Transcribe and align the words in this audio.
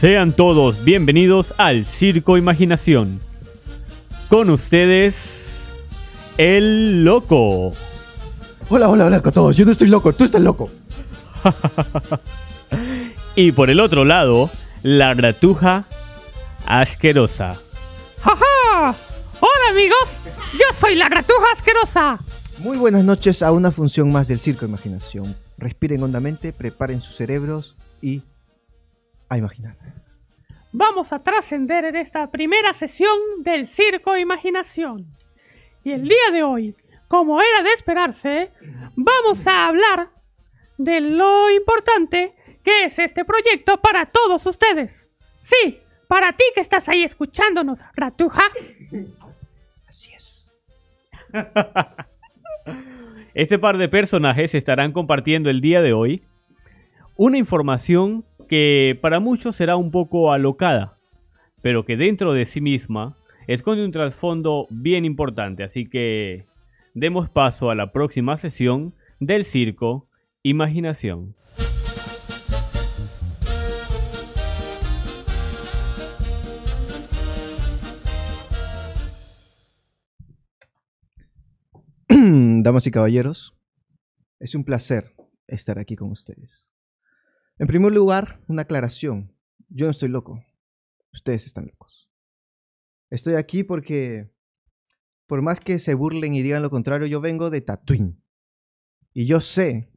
Sean 0.00 0.32
todos 0.32 0.82
bienvenidos 0.82 1.52
al 1.58 1.84
Circo 1.84 2.38
Imaginación. 2.38 3.20
Con 4.30 4.48
ustedes, 4.48 5.58
el 6.38 7.04
loco. 7.04 7.74
Hola, 8.70 8.88
hola, 8.88 9.04
hola 9.04 9.18
a 9.18 9.30
todos. 9.30 9.58
Yo 9.58 9.66
no 9.66 9.72
estoy 9.72 9.88
loco, 9.88 10.14
tú 10.14 10.24
estás 10.24 10.40
loco. 10.40 10.70
y 13.36 13.52
por 13.52 13.68
el 13.68 13.78
otro 13.78 14.06
lado, 14.06 14.48
la 14.82 15.12
gratuja 15.12 15.84
asquerosa. 16.64 17.60
¡Ja, 18.22 18.96
Hola 19.38 19.70
amigos, 19.70 20.12
yo 20.54 20.74
soy 20.80 20.94
la 20.94 21.10
gratuja 21.10 21.44
asquerosa. 21.54 22.20
Muy 22.60 22.78
buenas 22.78 23.04
noches 23.04 23.42
a 23.42 23.52
una 23.52 23.70
función 23.70 24.10
más 24.10 24.28
del 24.28 24.38
Circo 24.38 24.64
Imaginación. 24.64 25.36
Respiren 25.58 26.02
hondamente, 26.02 26.54
preparen 26.54 27.02
sus 27.02 27.16
cerebros 27.16 27.76
y 28.00 28.22
a 29.30 29.38
imaginar. 29.38 29.76
Vamos 30.72 31.12
a 31.12 31.22
trascender 31.22 31.86
en 31.86 31.96
esta 31.96 32.30
primera 32.30 32.74
sesión 32.74 33.16
del 33.38 33.66
Circo 33.66 34.16
Imaginación. 34.16 35.06
Y 35.82 35.92
el 35.92 36.02
día 36.02 36.30
de 36.32 36.42
hoy, 36.42 36.76
como 37.08 37.40
era 37.40 37.62
de 37.62 37.72
esperarse, 37.72 38.52
vamos 38.94 39.46
a 39.46 39.66
hablar 39.66 40.10
de 40.76 41.00
lo 41.00 41.50
importante 41.50 42.34
que 42.62 42.84
es 42.84 42.98
este 42.98 43.24
proyecto 43.24 43.80
para 43.80 44.06
todos 44.06 44.44
ustedes. 44.46 45.06
Sí, 45.40 45.80
para 46.06 46.32
ti 46.32 46.44
que 46.54 46.60
estás 46.60 46.88
ahí 46.88 47.02
escuchándonos, 47.02 47.80
gratuja. 47.96 48.42
Así 49.88 50.12
es. 50.12 50.60
Este 53.32 53.58
par 53.60 53.78
de 53.78 53.88
personajes 53.88 54.54
estarán 54.54 54.92
compartiendo 54.92 55.50
el 55.50 55.60
día 55.60 55.82
de 55.82 55.92
hoy 55.92 56.24
una 57.16 57.38
información 57.38 58.24
que 58.50 58.98
para 59.00 59.20
muchos 59.20 59.54
será 59.54 59.76
un 59.76 59.92
poco 59.92 60.32
alocada, 60.32 60.98
pero 61.62 61.84
que 61.84 61.96
dentro 61.96 62.32
de 62.32 62.44
sí 62.44 62.60
misma 62.60 63.16
esconde 63.46 63.84
un 63.84 63.92
trasfondo 63.92 64.66
bien 64.70 65.04
importante, 65.04 65.62
así 65.62 65.88
que 65.88 66.46
demos 66.92 67.28
paso 67.30 67.70
a 67.70 67.76
la 67.76 67.92
próxima 67.92 68.36
sesión 68.36 68.96
del 69.20 69.44
circo 69.44 70.08
Imaginación. 70.42 71.36
Damas 82.08 82.84
y 82.88 82.90
caballeros, 82.90 83.54
es 84.40 84.56
un 84.56 84.64
placer 84.64 85.14
estar 85.46 85.78
aquí 85.78 85.94
con 85.94 86.10
ustedes. 86.10 86.69
En 87.60 87.66
primer 87.66 87.92
lugar, 87.92 88.40
una 88.48 88.62
aclaración. 88.62 89.36
Yo 89.68 89.84
no 89.84 89.90
estoy 89.90 90.08
loco. 90.08 90.42
Ustedes 91.12 91.44
están 91.44 91.66
locos. 91.66 92.10
Estoy 93.10 93.34
aquí 93.34 93.64
porque, 93.64 94.32
por 95.26 95.42
más 95.42 95.60
que 95.60 95.78
se 95.78 95.92
burlen 95.92 96.32
y 96.32 96.40
digan 96.40 96.62
lo 96.62 96.70
contrario, 96.70 97.06
yo 97.06 97.20
vengo 97.20 97.50
de 97.50 97.60
Tatooine. 97.60 98.18
Y 99.12 99.26
yo 99.26 99.42
sé 99.42 99.92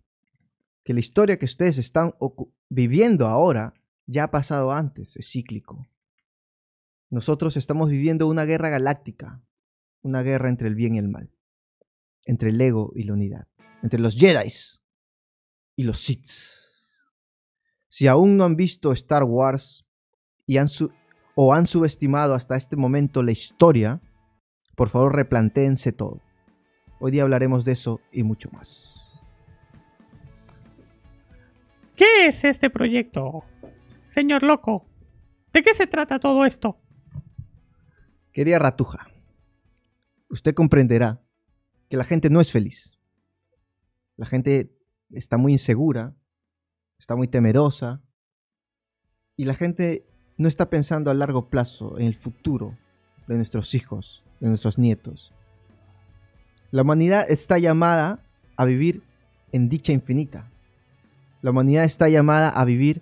que 0.83 0.93
la 0.93 0.99
historia 0.99 1.39
que 1.39 1.45
ustedes 1.45 1.77
están 1.77 2.13
viviendo 2.67 3.27
ahora 3.27 3.73
ya 4.07 4.25
ha 4.25 4.31
pasado 4.31 4.73
antes, 4.73 5.15
es 5.15 5.31
cíclico. 5.31 5.87
Nosotros 7.09 7.55
estamos 7.55 7.89
viviendo 7.89 8.27
una 8.27 8.43
guerra 8.43 8.71
galáctica, 8.71 9.41
una 10.01 10.21
guerra 10.21 10.49
entre 10.49 10.67
el 10.67 10.75
bien 10.75 10.95
y 10.95 10.97
el 10.97 11.07
mal, 11.07 11.31
entre 12.25 12.49
el 12.49 12.59
ego 12.59 12.91
y 12.93 13.03
la 13.03 13.13
unidad, 13.13 13.47
entre 13.81 14.01
los 14.01 14.17
Jedi 14.17 14.51
y 15.77 15.85
los 15.85 15.99
Sith. 15.99 16.62
Si 17.95 18.07
aún 18.07 18.37
no 18.37 18.45
han 18.45 18.55
visto 18.55 18.91
Star 18.91 19.23
Wars 19.23 19.85
y 20.47 20.57
han 20.57 20.65
o 21.35 21.53
han 21.53 21.67
subestimado 21.67 22.33
hasta 22.33 22.55
este 22.55 22.75
momento 22.75 23.21
la 23.21 23.29
historia, 23.29 24.01
por 24.75 24.89
favor 24.89 25.15
replantéense 25.15 25.91
todo. 25.91 26.19
Hoy 26.99 27.11
día 27.11 27.21
hablaremos 27.21 27.65
de 27.65 27.73
eso 27.73 28.01
y 28.11 28.23
mucho 28.23 28.49
más. 28.49 28.99
¿Qué 31.95 32.25
es 32.25 32.43
este 32.43 32.71
proyecto? 32.71 33.43
Señor 34.07 34.41
loco, 34.41 34.87
¿de 35.53 35.61
qué 35.61 35.75
se 35.75 35.85
trata 35.85 36.17
todo 36.17 36.45
esto? 36.45 36.79
Querida 38.31 38.57
Ratuja, 38.57 39.05
usted 40.29 40.55
comprenderá 40.55 41.21
que 41.91 41.97
la 41.97 42.05
gente 42.05 42.31
no 42.31 42.41
es 42.41 42.51
feliz. 42.51 42.91
La 44.15 44.25
gente 44.25 44.75
está 45.11 45.37
muy 45.37 45.51
insegura, 45.51 46.15
está 47.03 47.17
muy 47.17 47.27
temerosa 47.27 48.01
y 49.35 49.43
la 49.43 49.55
gente 49.55 50.05
no 50.37 50.47
está 50.47 50.69
pensando 50.69 51.11
a 51.11 51.13
largo 51.13 51.49
plazo 51.49 51.99
en 51.99 52.05
el 52.05 52.15
futuro 52.15 52.77
de 53.27 53.35
nuestros 53.35 53.75
hijos, 53.75 54.23
de 54.39 54.47
nuestros 54.47 54.79
nietos. 54.79 55.33
La 56.71 56.83
humanidad 56.83 57.25
está 57.29 57.57
llamada 57.57 58.23
a 58.55 58.63
vivir 58.63 59.03
en 59.51 59.67
dicha 59.67 59.91
infinita. 59.91 60.49
La 61.41 61.51
humanidad 61.51 61.83
está 61.83 62.07
llamada 62.07 62.47
a 62.47 62.63
vivir 62.63 63.01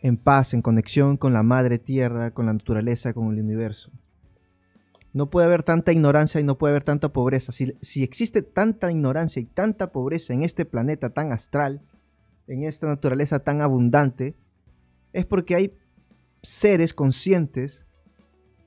en 0.00 0.16
paz, 0.16 0.54
en 0.54 0.62
conexión 0.62 1.18
con 1.18 1.34
la 1.34 1.42
madre 1.42 1.78
tierra, 1.78 2.30
con 2.30 2.46
la 2.46 2.54
naturaleza, 2.54 3.12
con 3.12 3.30
el 3.30 3.42
universo. 3.42 3.90
No 5.12 5.28
puede 5.28 5.48
haber 5.48 5.64
tanta 5.64 5.92
ignorancia 5.92 6.40
y 6.40 6.44
no 6.44 6.56
puede 6.56 6.72
haber 6.72 6.84
tanta 6.84 7.10
pobreza. 7.10 7.52
Si, 7.52 7.76
si 7.82 8.04
existe 8.04 8.40
tanta 8.40 8.90
ignorancia 8.90 9.42
y 9.42 9.44
tanta 9.44 9.92
pobreza 9.92 10.32
en 10.32 10.44
este 10.44 10.64
planeta 10.64 11.10
tan 11.10 11.30
astral, 11.30 11.82
en 12.46 12.64
esta 12.64 12.86
naturaleza 12.86 13.40
tan 13.40 13.62
abundante, 13.62 14.36
es 15.12 15.24
porque 15.26 15.54
hay 15.54 15.76
seres 16.42 16.92
conscientes 16.92 17.86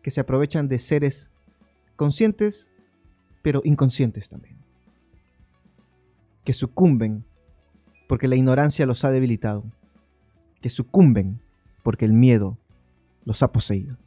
que 0.02 0.12
se 0.12 0.22
aprovechan 0.22 0.68
de 0.68 0.80
seres 0.80 1.30
conscientes, 1.96 2.72
pero 3.44 3.62
inconscientes 3.64 4.30
también. 4.30 4.58
Que 6.44 6.54
sucumben 6.54 7.26
porque 8.08 8.28
la 8.28 8.36
ignorancia 8.36 8.86
los 8.86 9.04
ha 9.04 9.12
debilitado. 9.12 9.64
Que 10.62 10.70
sucumben 10.70 11.42
porque 11.84 12.06
el 12.06 12.14
miedo 12.14 12.58
los 13.26 13.44
ha 13.44 13.52
poseído. 13.52 13.98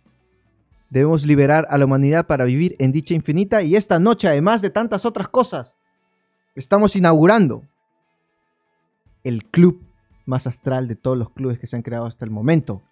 Debemos 0.88 1.24
liberar 1.26 1.66
a 1.70 1.78
la 1.78 1.84
humanidad 1.84 2.26
para 2.26 2.44
vivir 2.44 2.74
en 2.78 2.90
dicha 2.90 3.14
infinita 3.14 3.62
y 3.62 3.76
esta 3.76 4.00
noche, 4.00 4.26
además 4.26 4.60
de 4.62 4.70
tantas 4.70 5.04
otras 5.04 5.28
cosas, 5.28 5.76
estamos 6.56 6.96
inaugurando 6.96 7.68
el 9.24 9.44
club 9.44 9.82
más 10.26 10.46
astral 10.46 10.88
de 10.88 10.96
todos 10.96 11.16
los 11.16 11.30
clubes 11.30 11.58
que 11.58 11.66
se 11.66 11.76
han 11.76 11.82
creado 11.82 12.06
hasta 12.06 12.24
el 12.24 12.30
momento. 12.30 12.82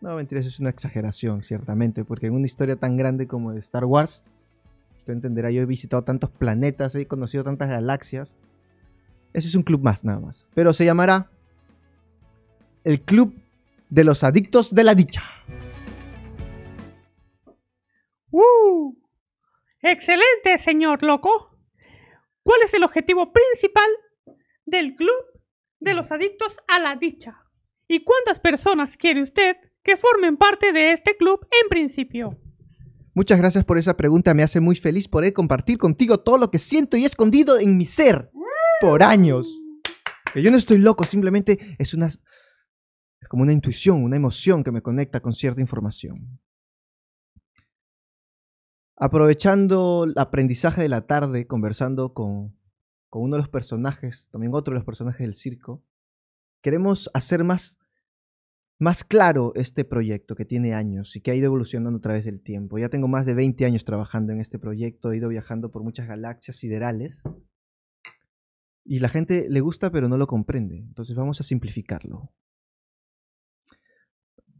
No, 0.00 0.14
mentira, 0.14 0.40
eso 0.40 0.48
es 0.48 0.60
una 0.60 0.70
exageración, 0.70 1.42
ciertamente, 1.42 2.04
porque 2.04 2.26
en 2.26 2.34
una 2.34 2.46
historia 2.46 2.76
tan 2.76 2.96
grande 2.96 3.26
como 3.26 3.52
de 3.52 3.60
Star 3.60 3.84
Wars, 3.84 4.24
usted 4.98 5.14
entenderá, 5.14 5.50
yo 5.50 5.62
he 5.62 5.66
visitado 5.66 6.04
tantos 6.04 6.30
planetas, 6.30 6.94
he 6.94 7.06
conocido 7.06 7.44
tantas 7.44 7.68
galaxias. 7.68 8.34
Ese 9.32 9.48
es 9.48 9.54
un 9.54 9.62
club 9.62 9.82
más, 9.82 10.04
nada 10.04 10.20
más. 10.20 10.46
Pero 10.54 10.72
se 10.72 10.84
llamará 10.84 11.30
el 12.84 13.00
Club 13.00 13.34
de 13.88 14.04
los 14.04 14.22
Adictos 14.22 14.74
de 14.74 14.84
la 14.84 14.94
Dicha. 14.94 15.22
¡Uh! 18.30 18.94
¡Excelente, 19.82 20.58
señor 20.58 21.02
loco! 21.02 21.56
¿Cuál 22.42 22.60
es 22.64 22.74
el 22.74 22.84
objetivo 22.84 23.32
principal 23.32 23.88
del 24.66 24.94
club 24.94 25.35
de 25.86 25.94
los 25.94 26.10
adictos 26.12 26.58
a 26.68 26.78
la 26.78 26.96
dicha. 26.96 27.38
¿Y 27.88 28.04
cuántas 28.04 28.40
personas 28.40 28.96
quiere 28.96 29.22
usted 29.22 29.56
que 29.82 29.96
formen 29.96 30.36
parte 30.36 30.72
de 30.72 30.92
este 30.92 31.16
club 31.16 31.46
en 31.62 31.68
principio? 31.68 32.38
Muchas 33.14 33.38
gracias 33.38 33.64
por 33.64 33.78
esa 33.78 33.96
pregunta, 33.96 34.34
me 34.34 34.42
hace 34.42 34.60
muy 34.60 34.76
feliz 34.76 35.08
poder 35.08 35.32
compartir 35.32 35.78
contigo 35.78 36.18
todo 36.18 36.36
lo 36.36 36.50
que 36.50 36.58
siento 36.58 36.96
y 36.96 37.04
he 37.04 37.06
escondido 37.06 37.58
en 37.58 37.78
mi 37.78 37.86
ser 37.86 38.30
por 38.80 39.02
años. 39.02 39.46
Que 40.34 40.42
yo 40.42 40.50
no 40.50 40.58
estoy 40.58 40.78
loco, 40.78 41.04
simplemente 41.04 41.76
es 41.78 41.94
una 41.94 42.08
es 42.08 43.28
como 43.28 43.44
una 43.44 43.52
intuición, 43.52 44.02
una 44.02 44.16
emoción 44.16 44.62
que 44.64 44.72
me 44.72 44.82
conecta 44.82 45.20
con 45.20 45.32
cierta 45.32 45.60
información. 45.60 46.40
Aprovechando 48.96 50.04
el 50.04 50.14
aprendizaje 50.16 50.82
de 50.82 50.88
la 50.88 51.06
tarde, 51.06 51.46
conversando 51.46 52.12
con 52.12 52.55
con 53.16 53.24
uno 53.24 53.36
de 53.36 53.40
los 53.40 53.48
personajes, 53.48 54.28
también 54.30 54.52
otro 54.54 54.74
de 54.74 54.80
los 54.80 54.84
personajes 54.84 55.20
del 55.20 55.34
circo, 55.34 55.82
queremos 56.60 57.10
hacer 57.14 57.44
más, 57.44 57.78
más 58.78 59.04
claro 59.04 59.52
este 59.54 59.86
proyecto 59.86 60.34
que 60.34 60.44
tiene 60.44 60.74
años 60.74 61.16
y 61.16 61.22
que 61.22 61.30
ha 61.30 61.34
ido 61.34 61.46
evolucionando 61.46 61.96
a 61.96 62.02
través 62.02 62.26
del 62.26 62.42
tiempo. 62.42 62.76
Ya 62.76 62.90
tengo 62.90 63.08
más 63.08 63.24
de 63.24 63.32
20 63.32 63.64
años 63.64 63.86
trabajando 63.86 64.34
en 64.34 64.40
este 64.42 64.58
proyecto, 64.58 65.12
he 65.12 65.16
ido 65.16 65.30
viajando 65.30 65.70
por 65.70 65.82
muchas 65.82 66.06
galaxias 66.06 66.58
siderales 66.58 67.22
y 68.84 68.98
la 68.98 69.08
gente 69.08 69.46
le 69.48 69.62
gusta 69.62 69.90
pero 69.90 70.10
no 70.10 70.18
lo 70.18 70.26
comprende. 70.26 70.76
Entonces 70.76 71.16
vamos 71.16 71.40
a 71.40 71.42
simplificarlo. 71.42 72.34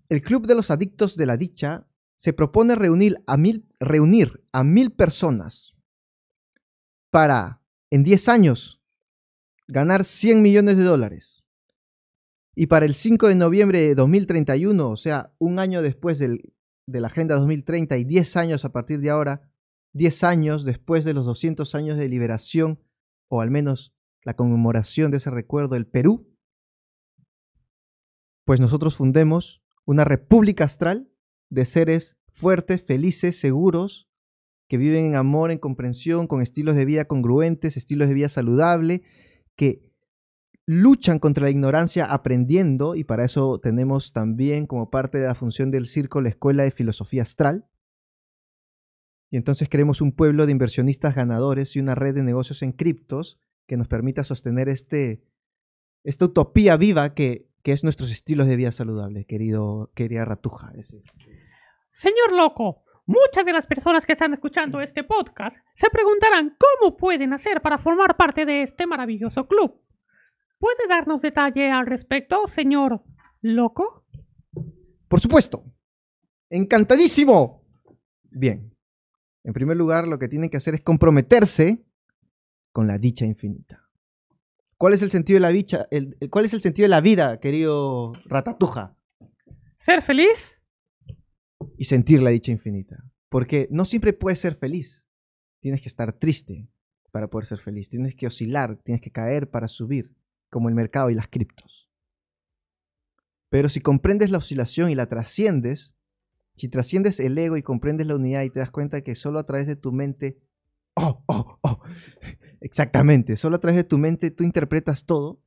El 0.09 0.23
Club 0.23 0.47
de 0.47 0.55
los 0.55 0.71
Adictos 0.71 1.15
de 1.19 1.27
la 1.27 1.37
Dicha 1.37 1.87
se 2.17 2.33
propone 2.33 2.75
reunir 2.75 3.23
a 3.27 3.37
mil, 3.37 3.69
reunir 3.81 4.47
a 4.51 4.65
mil 4.65 4.93
personas 4.93 5.77
para 7.11 7.61
en 7.91 8.03
10 8.03 8.29
años 8.29 8.83
ganar 9.69 10.05
100 10.05 10.43
millones 10.43 10.77
de 10.77 10.85
dólares. 10.85 11.45
Y 12.55 12.67
para 12.69 12.87
el 12.87 12.95
5 12.95 13.29
de 13.29 13.35
noviembre 13.35 13.81
de 13.81 13.95
2031, 13.95 14.89
o 14.91 14.97
sea, 14.97 15.35
un 15.39 15.59
año 15.59 15.83
después 15.83 16.19
del- 16.19 16.55
de 16.89 17.01
la 17.01 17.09
Agenda 17.09 17.35
2030 17.37 17.97
y 17.99 18.05
10 18.05 18.37
años 18.37 18.65
a 18.65 18.73
partir 18.73 19.01
de 19.01 19.11
ahora, 19.11 19.51
10 19.93 20.25
años 20.25 20.65
después 20.65 21.05
de 21.05 21.13
los 21.15 21.27
200 21.27 21.75
años 21.75 21.97
de 21.97 22.09
liberación, 22.09 22.81
o 23.29 23.41
al 23.41 23.51
menos 23.51 23.95
la 24.25 24.35
conmemoración 24.37 25.11
de 25.11 25.19
ese 25.19 25.31
recuerdo 25.31 25.75
del 25.75 25.87
Perú, 25.87 26.33
pues 28.45 28.61
nosotros 28.61 28.97
fundemos 28.97 29.63
una 29.85 30.05
república 30.05 30.65
astral 30.65 31.11
de 31.51 31.65
seres 31.65 32.17
fuertes, 32.29 32.83
felices, 32.85 33.39
seguros, 33.39 34.09
que 34.69 34.77
viven 34.77 35.05
en 35.05 35.17
amor, 35.17 35.51
en 35.51 35.59
comprensión, 35.59 36.27
con 36.27 36.43
estilos 36.43 36.75
de 36.75 36.85
vida 36.85 37.07
congruentes, 37.07 37.77
estilos 37.77 38.09
de 38.09 38.15
vida 38.15 38.29
saludable, 38.29 39.03
que 39.55 39.93
luchan 40.67 41.21
contra 41.21 41.45
la 41.45 41.51
ignorancia 41.51 42.07
aprendiendo, 42.07 42.97
y 42.97 43.05
para 43.05 43.25
eso 43.25 43.61
tenemos 43.61 44.13
también 44.13 44.67
como 44.67 44.91
parte 44.91 45.19
de 45.19 45.27
la 45.27 45.35
función 45.35 45.71
del 45.71 45.87
circo 45.87 46.21
la 46.21 46.31
Escuela 46.31 46.65
de 46.65 46.73
Filosofía 46.73 47.23
Astral. 47.23 47.69
Y 49.31 49.37
entonces 49.37 49.69
queremos 49.69 50.01
un 50.01 50.13
pueblo 50.13 50.47
de 50.47 50.53
inversionistas 50.53 51.15
ganadores 51.15 51.75
y 51.77 51.81
una 51.81 51.95
red 51.95 52.15
de 52.15 52.23
negocios 52.23 52.63
en 52.63 52.73
criptos 52.73 53.41
que 53.67 53.77
nos 53.77 53.89
permita 53.89 54.25
sostener 54.25 54.69
este, 54.69 55.23
esta 56.05 56.25
utopía 56.25 56.77
viva 56.77 57.15
que, 57.15 57.49
que 57.63 57.73
es 57.73 57.83
nuestros 57.83 58.11
estilos 58.13 58.47
de 58.47 58.57
vida 58.57 58.73
saludable, 58.73 59.25
querido, 59.25 59.91
querida 59.95 60.25
Ratuja. 60.25 60.73
Señor 61.91 62.33
Loco, 62.37 62.85
muchas 63.07 63.45
de 63.45 63.53
las 63.53 63.67
personas 63.67 64.05
que 64.05 64.13
están 64.13 64.35
escuchando 64.35 64.81
este 64.81 65.05
podcast 65.05 65.57
se 65.77 65.89
preguntarán 65.91 66.57
cómo 66.59 66.97
pueden 66.97 67.33
hacer 67.33 67.63
para 67.63 67.79
formar 67.79 68.17
parte 68.17 68.45
de 68.45 68.63
este 68.63 68.87
maravilloso 68.87 69.47
club. 69.47 69.81
¿Puede 70.59 70.89
darnos 70.89 71.23
detalle 71.23 71.71
al 71.71 71.87
respecto, 71.87 72.47
señor 72.47 73.03
Loco? 73.43 74.05
Por 75.09 75.21
supuesto. 75.21 75.65
Encantadísimo. 76.51 77.63
Bien. 78.25 78.73
En 79.45 79.53
primer 79.53 79.77
lugar, 79.77 80.09
lo 80.09 80.19
que 80.19 80.29
tienen 80.29 80.51
que 80.51 80.57
hacer 80.57 80.75
es 80.75 80.81
comprometerse 80.83 81.85
con 82.73 82.87
la 82.87 82.99
dicha 82.99 83.25
infinita. 83.25 83.83
¿Cuál 84.77 84.93
es 84.95 85.03
el 85.03 85.11
sentido 85.11 85.37
de 85.37 85.41
la 85.41 85.49
dicha? 85.51 85.87
El- 85.91 86.17
el- 86.21 86.29
¿Cuál 86.31 86.45
es 86.45 86.53
el 86.55 86.61
sentido 86.61 86.85
de 86.85 86.89
la 86.91 87.01
vida, 87.01 87.39
querido 87.41 88.13
Ratatuja? 88.27 88.97
¿Ser 89.79 90.03
feliz? 90.03 90.56
Y 91.77 91.85
sentir 91.85 92.23
la 92.23 92.31
dicha 92.31 92.53
infinita. 92.53 93.05
Porque 93.29 93.69
no 93.71 93.85
siempre 93.85 94.13
puedes 94.13 94.39
ser 94.39 94.55
feliz. 94.55 95.07
Tienes 95.61 95.83
que 95.83 95.89
estar 95.89 96.13
triste 96.13 96.69
para 97.11 97.29
poder 97.29 97.47
ser 97.47 97.59
feliz. 97.59 97.89
Tienes 97.89 98.15
que 98.15 98.27
oscilar, 98.27 98.77
tienes 98.83 99.01
que 99.01 99.11
caer 99.11 99.51
para 99.51 99.69
subir, 99.69 100.15
como 100.51 100.69
el 100.69 100.75
mercado 100.75 101.11
y 101.11 101.15
las 101.15 101.29
criptos. 101.29 101.89
Pero 103.49 103.69
si 103.69 103.81
comprendes 103.81 104.31
la 104.31 104.39
oscilación 104.39 104.91
y 104.91 104.95
la 104.95 105.09
trasciendes, 105.09 105.97
si 106.57 106.69
trasciendes 106.69 107.21
el 107.21 107.37
ego 107.39 107.57
y 107.57 107.63
comprendes 107.63 108.07
la 108.07 108.17
unidad 108.17 108.43
y 108.43 108.51
te 108.51 108.61
das 108.61 108.71
cuenta 108.71 109.03
que 109.03 109.15
solo 109.15 109.39
a 109.39 109.47
través 109.47 109.67
de 109.67 109.77
tu 109.77 109.93
mente, 109.93 110.39
oh, 110.95 111.23
oh, 111.27 111.59
oh, 111.63 111.81
exactamente, 112.61 113.37
solo 113.37 113.57
a 113.57 113.61
través 113.61 113.77
de 113.77 113.85
tu 113.85 113.99
mente 113.99 114.31
tú 114.31 114.45
interpretas 114.45 115.05
todo, 115.07 115.43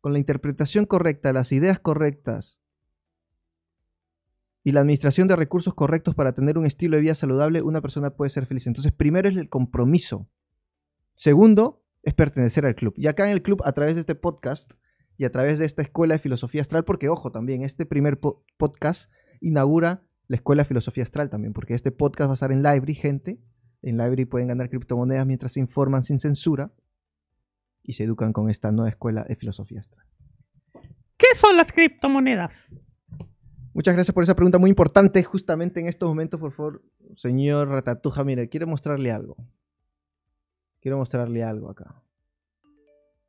con 0.00 0.12
la 0.12 0.18
interpretación 0.18 0.86
correcta, 0.86 1.32
las 1.32 1.52
ideas 1.52 1.78
correctas 1.78 2.60
y 4.68 4.72
la 4.72 4.80
administración 4.80 5.28
de 5.28 5.34
recursos 5.36 5.72
correctos 5.72 6.14
para 6.14 6.34
tener 6.34 6.58
un 6.58 6.66
estilo 6.66 6.96
de 6.96 7.00
vida 7.00 7.14
saludable, 7.14 7.62
una 7.62 7.80
persona 7.80 8.10
puede 8.10 8.28
ser 8.28 8.44
feliz. 8.44 8.66
Entonces, 8.66 8.92
primero 8.92 9.26
es 9.26 9.34
el 9.34 9.48
compromiso. 9.48 10.28
Segundo, 11.14 11.86
es 12.02 12.12
pertenecer 12.12 12.66
al 12.66 12.74
club. 12.74 12.92
Y 12.98 13.06
acá 13.06 13.24
en 13.24 13.30
el 13.30 13.40
club, 13.40 13.62
a 13.64 13.72
través 13.72 13.94
de 13.94 14.00
este 14.00 14.14
podcast 14.14 14.74
y 15.16 15.24
a 15.24 15.30
través 15.30 15.58
de 15.58 15.64
esta 15.64 15.80
escuela 15.80 16.16
de 16.16 16.18
filosofía 16.18 16.60
astral, 16.60 16.84
porque 16.84 17.08
ojo 17.08 17.32
también, 17.32 17.62
este 17.62 17.86
primer 17.86 18.20
po- 18.20 18.44
podcast 18.58 19.10
inaugura 19.40 20.02
la 20.26 20.36
escuela 20.36 20.64
de 20.64 20.68
filosofía 20.68 21.04
astral 21.04 21.30
también, 21.30 21.54
porque 21.54 21.72
este 21.72 21.90
podcast 21.90 22.28
va 22.28 22.32
a 22.32 22.34
estar 22.34 22.52
en 22.52 22.62
Library, 22.62 22.94
gente. 22.94 23.40
En 23.80 23.96
Library 23.96 24.26
pueden 24.26 24.48
ganar 24.48 24.68
criptomonedas 24.68 25.24
mientras 25.26 25.52
se 25.52 25.60
informan 25.60 26.02
sin 26.02 26.20
censura 26.20 26.74
y 27.82 27.94
se 27.94 28.04
educan 28.04 28.34
con 28.34 28.50
esta 28.50 28.70
nueva 28.70 28.90
escuela 28.90 29.24
de 29.24 29.34
filosofía 29.34 29.80
astral. 29.80 30.06
¿Qué 31.16 31.28
son 31.34 31.56
las 31.56 31.72
criptomonedas? 31.72 32.70
Muchas 33.78 33.94
gracias 33.94 34.12
por 34.12 34.24
esa 34.24 34.34
pregunta 34.34 34.58
muy 34.58 34.70
importante. 34.70 35.22
Justamente 35.22 35.78
en 35.78 35.86
estos 35.86 36.08
momentos, 36.08 36.40
por 36.40 36.50
favor, 36.50 36.82
señor 37.14 37.68
Ratatuja, 37.68 38.24
mire, 38.24 38.48
quiero 38.48 38.66
mostrarle 38.66 39.12
algo. 39.12 39.36
Quiero 40.80 40.98
mostrarle 40.98 41.44
algo 41.44 41.70
acá. 41.70 42.02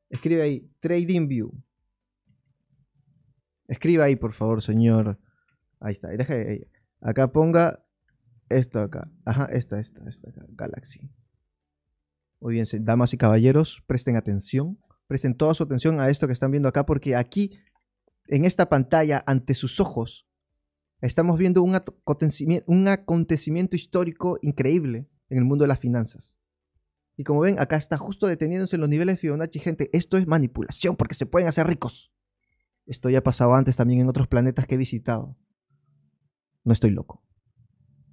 Escribe 0.10 0.42
ahí, 0.42 0.68
Trading 0.80 1.28
View. 1.28 1.54
Escriba 3.68 4.06
ahí, 4.06 4.16
por 4.16 4.34
favor, 4.34 4.64
señor. 4.64 5.20
Ahí 5.80 5.92
está, 5.92 6.08
deja. 6.08 6.34
Acá 7.00 7.32
ponga 7.32 7.86
esto 8.50 8.80
acá. 8.80 9.08
Ajá, 9.26 9.46
esta, 9.52 9.80
esta, 9.80 10.04
esta 10.10 10.32
acá. 10.32 10.48
Galaxy. 10.50 11.12
Muy 12.40 12.54
bien, 12.54 12.66
damas 12.80 13.14
y 13.14 13.18
caballeros, 13.18 13.84
presten 13.86 14.16
atención. 14.16 14.80
Presten 15.06 15.38
toda 15.38 15.54
su 15.54 15.62
atención 15.62 16.00
a 16.00 16.10
esto 16.10 16.26
que 16.26 16.34
están 16.34 16.50
viendo 16.50 16.70
acá, 16.70 16.88
porque 16.88 17.16
aquí, 17.16 17.60
en 18.26 18.46
esta 18.46 18.68
pantalla, 18.68 19.24
ante 19.28 19.54
sus 19.54 19.80
ojos, 19.80 20.26
estamos 21.02 21.38
viendo 21.38 21.64
un 21.64 21.76
acontecimiento, 22.88 23.76
histórico 23.76 24.38
increíble 24.42 25.08
en 25.30 25.38
el 25.38 25.46
mundo 25.46 25.64
de 25.64 25.70
las 25.70 25.80
finanzas. 25.80 26.38
Y 27.16 27.24
como 27.24 27.42
ven, 27.42 27.60
acá 27.60 27.76
está 27.76 27.98
justo 27.98 28.28
deteniéndose 28.28 28.78
en 28.78 28.82
los 28.82 28.90
niveles 28.90 29.16
de 29.16 29.22
Fibonacci, 29.22 29.60
gente. 29.60 29.90
Esto 29.92 30.18
es 30.18 30.26
manipulación 30.26 30.96
porque 30.96 31.16
se 31.16 31.26
pueden 31.26 31.50
hacer 31.50 31.68
ricos. 31.68 32.14
Esto 32.86 33.10
ya 33.10 33.20
ha 33.20 33.24
pasado 33.24 33.54
antes 33.54 33.76
también 33.76 34.00
en 34.00 34.08
otros 34.08 34.28
planetas 34.28 34.66
que 34.68 34.76
he 34.76 34.78
visitado. 34.78 35.38
No 36.64 36.74
estoy 36.74 36.92
loco. 36.92 37.24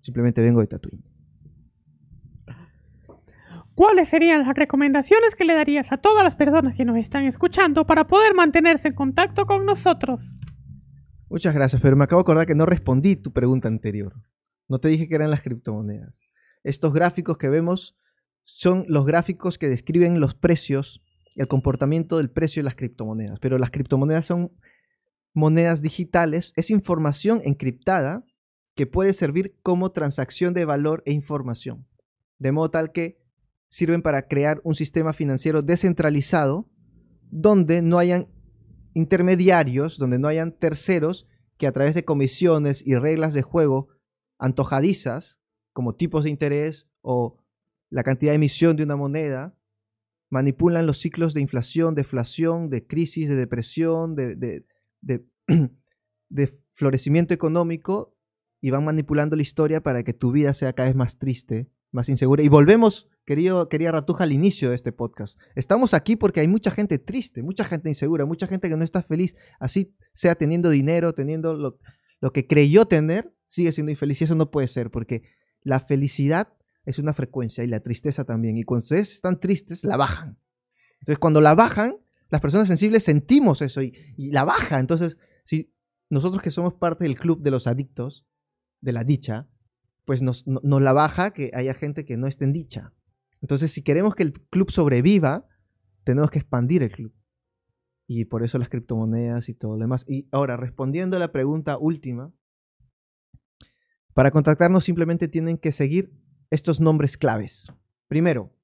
Simplemente 0.03 0.43
vengo 0.43 0.61
de 0.61 0.67
Tatooine. 0.67 1.05
¿Cuáles 3.77 4.09
serían 4.09 4.47
las 4.47 4.57
recomendaciones 4.57 5.35
que 5.35 5.45
le 5.45 5.53
darías 5.53 5.93
a 5.93 5.99
todas 5.99 6.25
las 6.25 6.35
personas 6.35 6.75
que 6.75 6.87
nos 6.87 6.97
están 6.97 7.27
escuchando 7.27 7.87
para 7.87 8.07
poder 8.07 8.35
mantenerse 8.35 8.89
en 8.89 8.95
contacto 8.95 9.45
con 9.45 9.67
nosotros? 9.67 10.41
Muchas 11.29 11.55
gracias, 11.55 11.83
pero 11.83 11.97
me 11.97 12.05
acabo 12.05 12.21
de 12.21 12.25
acordar 12.25 12.47
que 12.47 12.55
no 12.55 12.67
respondí 12.67 13.17
tu 13.17 13.33
pregunta 13.33 13.69
anterior. 13.69 14.15
No 14.69 14.79
te 14.79 14.89
dije 14.89 15.09
que 15.09 15.15
eran 15.15 15.31
las 15.31 15.43
criptomonedas. 15.43 16.21
Estos 16.63 16.93
gráficos 16.93 17.37
que 17.39 17.49
vemos 17.49 17.97
son 18.45 18.85
los 18.89 19.07
gráficos 19.07 19.59
que 19.59 19.69
describen 19.69 20.21
los 20.21 20.35
precios, 20.35 21.03
el 21.35 21.49
comportamiento 21.49 22.19
del 22.19 22.31
precio 22.31 22.61
de 22.61 22.65
las 22.65 22.77
criptomonedas. 22.77 23.41
Pero 23.41 23.59
las 23.59 23.71
criptomonedas 23.71 24.25
son 24.25 24.53
monedas 25.35 25.83
digitales, 25.83 26.53
es 26.57 26.71
información 26.71 27.41
encriptada 27.45 28.25
que 28.75 28.87
puede 28.87 29.13
servir 29.13 29.57
como 29.63 29.91
transacción 29.91 30.55
de 30.55 30.65
valor 30.65 31.03
e 31.07 31.13
información. 31.13 31.87
De 32.39 32.53
modo 32.53 32.71
tal 32.71 32.93
que 32.93 33.19
sirven 33.69 34.03
para 34.03 34.29
crear 34.29 34.61
un 34.63 34.75
sistema 34.75 35.13
financiero 35.13 35.63
descentralizado 35.63 36.69
donde 37.31 37.83
no 37.83 37.99
hayan 37.99 38.29
intermediarios, 38.97 39.99
donde 39.99 40.19
no 40.19 40.27
hayan 40.27 40.53
terceros 40.53 41.29
que 41.59 41.67
a 41.67 41.73
través 41.73 41.95
de 41.95 42.07
comisiones 42.07 42.83
y 42.85 42.95
reglas 42.95 43.35
de 43.35 43.43
juego 43.43 43.89
antojadizas, 44.39 45.39
como 45.75 45.95
tipos 45.95 46.25
de 46.25 46.31
interés 46.31 46.89
o 47.03 47.37
la 47.91 48.03
cantidad 48.03 48.33
de 48.33 48.37
emisión 48.37 48.75
de 48.75 48.85
una 48.85 48.97
moneda, 48.97 49.55
manipulan 50.31 50.87
los 50.87 50.97
ciclos 50.97 51.35
de 51.35 51.43
inflación, 51.43 51.95
deflación, 51.95 52.71
de 52.71 52.87
crisis, 52.87 53.29
de 53.29 53.37
depresión, 53.37 54.15
de, 54.15 54.65
de- 55.03 56.59
florecimiento 56.73 57.35
económico 57.35 58.17
y 58.63 58.71
van 58.71 58.87
manipulando 58.87 59.37
la 59.37 59.43
historia 59.43 59.83
para 59.83 60.05
que 60.05 60.15
tu 60.15 60.33
vida 60.33 60.55
sea 60.55 60.73
cada 60.73 60.89
vez 60.89 60.97
más 60.97 61.19
triste, 61.19 61.69
más 61.97 62.09
insegura. 62.09 62.45
Y 62.45 62.49
volvemos, 62.49 63.09
querido, 63.25 63.69
querida 63.69 63.91
Ratuja, 63.91 64.23
al 64.23 64.33
inicio 64.33 64.69
de 64.69 64.77
este 64.77 64.93
podcast. 64.93 65.41
Estamos 65.57 65.95
aquí 65.95 66.15
porque 66.15 66.41
hay 66.41 66.47
mucha 66.47 66.71
gente 66.71 67.01
triste, 67.01 67.43
mucha 67.43 67.65
gente 67.65 67.89
insegura, 67.89 68.25
mucha 68.25 68.47
gente 68.47 68.69
que 68.69 68.77
no 68.77 68.85
está 68.85 69.03
feliz, 69.03 69.35
así 69.59 69.97
sea 70.13 70.37
teniendo 70.37 70.71
dinero, 70.71 71.13
teniendo 71.13 71.55
lo, 71.55 71.79
lo 72.21 72.33
que 72.33 72.47
creyó 72.47 72.85
tener, 72.85 73.35
sigue 73.47 73.73
siendo 73.73 73.91
infeliz. 73.91 74.21
Y 74.21 74.25
eso 74.25 74.37
no 74.37 74.53
puede 74.53 74.69
ser, 74.69 74.93
porque 74.93 75.23
la 75.63 75.81
felicidad 75.81 76.53
es 76.85 77.01
una 77.01 77.13
frecuencia 77.13 77.65
y 77.65 77.67
la 77.67 77.81
tristeza 77.81 78.25
también. 78.25 78.57
Y 78.57 78.63
cuando 78.63 78.85
ustedes 78.85 79.13
están 79.13 79.41
tristes, 79.41 79.83
la 79.83 79.97
bajan. 79.97 80.39
Entonces, 81.01 81.19
cuando 81.19 81.41
la 81.41 81.57
bajan, 81.57 81.97
las 82.29 82.41
personas 82.41 82.69
sensibles 82.69 83.03
sentimos 83.03 83.63
eso 83.63 83.83
y, 83.83 83.93
y 84.17 84.31
la 84.31 84.45
baja. 84.45 84.79
Entonces, 84.79 85.19
si 85.45 85.73
nosotros 86.11 86.43
que 86.43 86.51
somos 86.51 86.75
parte 86.75 87.05
del 87.05 87.19
club 87.19 87.43
de 87.43 87.51
los 87.51 87.67
adictos, 87.67 88.27
de 88.81 88.93
la 88.93 89.03
dicha, 89.03 89.49
pues 90.07 90.23
nos, 90.23 90.47
no- 90.47 90.61
nos 90.65 90.81
la 90.81 90.95
baja 90.95 91.33
que 91.33 91.51
haya 91.53 91.75
gente 91.75 92.07
que 92.07 92.17
no 92.17 92.27
esté 92.27 92.45
en 92.47 92.53
dicha. 92.53 92.95
Entonces, 93.43 93.71
si 93.73 93.83
queremos 93.83 94.15
que 94.15 94.23
el 94.23 94.33
club 94.33 94.71
sobreviva, 94.71 95.47
tenemos 96.05 96.31
que 96.31 96.39
expandir 96.39 96.83
el 96.83 96.91
club. 96.93 97.13
Y 98.07 98.25
por 98.25 98.43
eso 98.45 98.57
las 98.57 98.69
criptomonedas 98.71 99.49
y 99.51 99.55
todo 99.55 99.73
lo 99.75 99.81
demás. 99.81 100.07
Y 100.09 100.29
ahora, 100.33 100.57
respondiendo 100.57 101.17
a 101.17 101.21
la 101.21 101.33
pregunta 101.33 101.77
última, 101.77 102.33
para 104.15 104.31
contactarnos 104.31 104.85
simplemente 104.85 105.29
tienen 105.29 105.59
que 105.59 105.73
seguir 105.73 106.13
estos 106.51 106.81
nombres 106.81 107.19
claves. 107.19 107.67
Primero, 108.09 108.55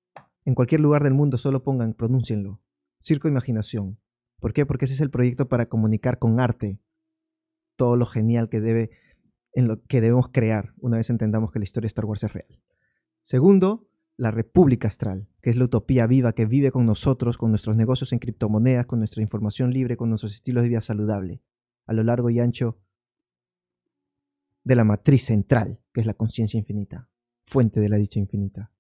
en 0.45 0.55
cualquier 0.55 0.81
lugar 0.81 1.03
del 1.03 1.15
mundo 1.15 1.37
solo 1.39 1.63
pongan, 1.63 1.95
pronúncienlo. 1.95 2.63
Circo 3.03 3.29
Imaginación. 3.29 3.99
¿Por 4.41 4.53
qué? 4.53 4.65
Porque 4.65 4.85
ese 4.87 4.95
es 4.95 5.01
el 5.01 5.11
proyecto 5.11 5.49
para 5.49 5.67
comunicar 5.67 6.19
con 6.19 6.41
arte 6.41 6.81
todo 7.77 7.97
lo 7.97 8.07
genial 8.07 8.49
que 8.49 8.61
debe 8.61 8.91
en 9.53 9.69
lo 9.69 9.83
que 9.83 10.01
debemos 10.01 10.29
crear 10.29 10.73
una 10.79 10.97
vez 10.97 11.11
entendamos 11.11 11.53
que 11.53 11.59
la 11.59 11.65
historia 11.65 11.87
de 11.87 11.89
Star 11.89 12.05
Wars 12.05 12.25
es 12.25 12.33
real. 12.33 12.61
Segundo, 13.23 13.89
la 14.17 14.31
República 14.31 14.89
Astral, 14.89 15.29
que 15.41 15.51
es 15.51 15.57
la 15.57 15.65
utopía 15.65 16.07
viva 16.07 16.33
que 16.33 16.47
vive 16.47 16.71
con 16.71 16.87
nosotros, 16.87 17.39
con 17.39 17.51
nuestros 17.51 17.77
negocios 17.77 18.13
en 18.13 18.19
criptomonedas, 18.19 18.87
con 18.87 18.99
nuestra 18.99 19.23
información 19.23 19.73
libre, 19.73 19.97
con 19.97 20.09
nuestros 20.09 20.33
estilos 20.33 20.63
de 20.63 20.71
vida 20.71 20.81
saludable, 20.81 21.43
a 21.87 21.93
lo 21.93 22.03
largo 22.03 22.31
y 22.31 22.41
ancho 22.41 22.79
de 24.65 24.77
la 24.77 24.85
matriz 24.85 25.25
central, 25.25 25.81
que 25.93 26.01
es 26.01 26.07
la 26.07 26.15
conciencia 26.15 26.59
infinita, 26.59 27.09
fuente 27.43 27.81
de 27.81 27.89
la 27.89 27.97
dicha 27.97 28.21
infinita. 28.21 28.71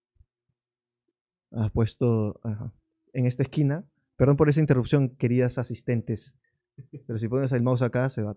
Has 1.50 1.71
puesto 1.71 2.41
en 3.12 3.26
esta 3.26 3.43
esquina, 3.43 3.85
perdón 4.17 4.37
por 4.37 4.49
esa 4.49 4.61
interrupción, 4.61 5.11
queridas 5.17 5.59
asistentes, 5.59 6.37
pero 7.07 7.19
si 7.19 7.29
pones 7.29 7.52
el 7.52 7.62
mouse 7.62 7.83
acá 7.83 8.09
se 8.09 8.23
va. 8.23 8.37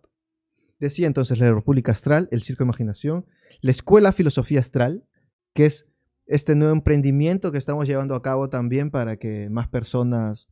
Decía 0.80 1.08
entonces 1.08 1.40
la 1.40 1.54
República 1.54 1.92
Astral, 1.92 2.28
el 2.32 2.44
Circo 2.44 2.64
de 2.64 2.68
Imaginación, 2.68 3.26
la 3.62 3.72
Escuela 3.72 4.12
Filosofía 4.12 4.60
Astral, 4.60 5.06
que 5.54 5.66
es 5.66 5.88
este 6.26 6.56
nuevo 6.56 6.74
emprendimiento 6.74 7.52
que 7.52 7.58
estamos 7.58 7.88
llevando 7.88 8.16
a 8.16 8.22
cabo 8.22 8.50
también 8.50 8.92
para 8.92 9.18
que 9.18 9.50
más 9.50 9.70
personas 9.70 10.50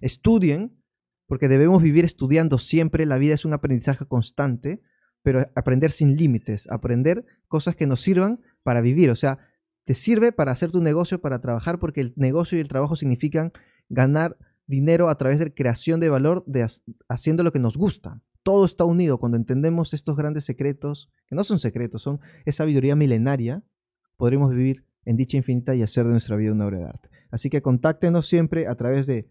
estudien, 0.00 0.80
porque 1.26 1.48
debemos 1.48 1.82
vivir 1.82 2.04
estudiando 2.04 2.58
siempre, 2.58 3.06
la 3.06 3.18
vida 3.18 3.34
es 3.34 3.44
un 3.44 3.52
aprendizaje 3.52 4.06
constante, 4.06 4.80
pero 5.22 5.40
aprender 5.56 5.90
sin 5.90 6.16
límites, 6.16 6.68
aprender 6.70 7.24
cosas 7.48 7.74
que 7.74 7.86
nos 7.86 8.00
sirvan 8.00 8.40
para 8.62 8.80
vivir, 8.80 9.10
o 9.10 9.16
sea, 9.16 9.38
te 9.84 9.94
sirve 9.94 10.32
para 10.32 10.52
hacer 10.52 10.70
tu 10.70 10.80
negocio, 10.82 11.20
para 11.20 11.40
trabajar, 11.40 11.78
porque 11.78 12.00
el 12.00 12.12
negocio 12.16 12.58
y 12.58 12.60
el 12.60 12.68
trabajo 12.68 12.96
significan 12.96 13.52
ganar 13.88 14.36
dinero 14.66 15.08
a 15.08 15.16
través 15.16 15.38
de 15.38 15.52
creación 15.54 16.00
de 16.00 16.08
valor, 16.08 16.44
de 16.46 16.66
haciendo 17.08 17.42
lo 17.42 17.52
que 17.52 17.58
nos 17.58 17.76
gusta. 17.76 18.20
Todo 18.42 18.64
está 18.64 18.84
unido 18.84 19.18
cuando 19.18 19.36
entendemos 19.36 19.94
estos 19.94 20.16
grandes 20.16 20.44
secretos, 20.44 21.10
que 21.26 21.34
no 21.34 21.44
son 21.44 21.58
secretos, 21.58 22.02
son 22.02 22.20
esa 22.44 22.58
sabiduría 22.58 22.94
milenaria, 22.96 23.64
podremos 24.16 24.50
vivir 24.50 24.84
en 25.04 25.16
dicha 25.16 25.36
infinita 25.36 25.74
y 25.74 25.82
hacer 25.82 26.04
de 26.04 26.12
nuestra 26.12 26.36
vida 26.36 26.52
una 26.52 26.66
obra 26.66 26.78
de 26.78 26.84
arte. 26.84 27.10
Así 27.30 27.50
que 27.50 27.62
contáctenos 27.62 28.26
siempre 28.26 28.66
a 28.66 28.74
través 28.76 29.06
de 29.06 29.28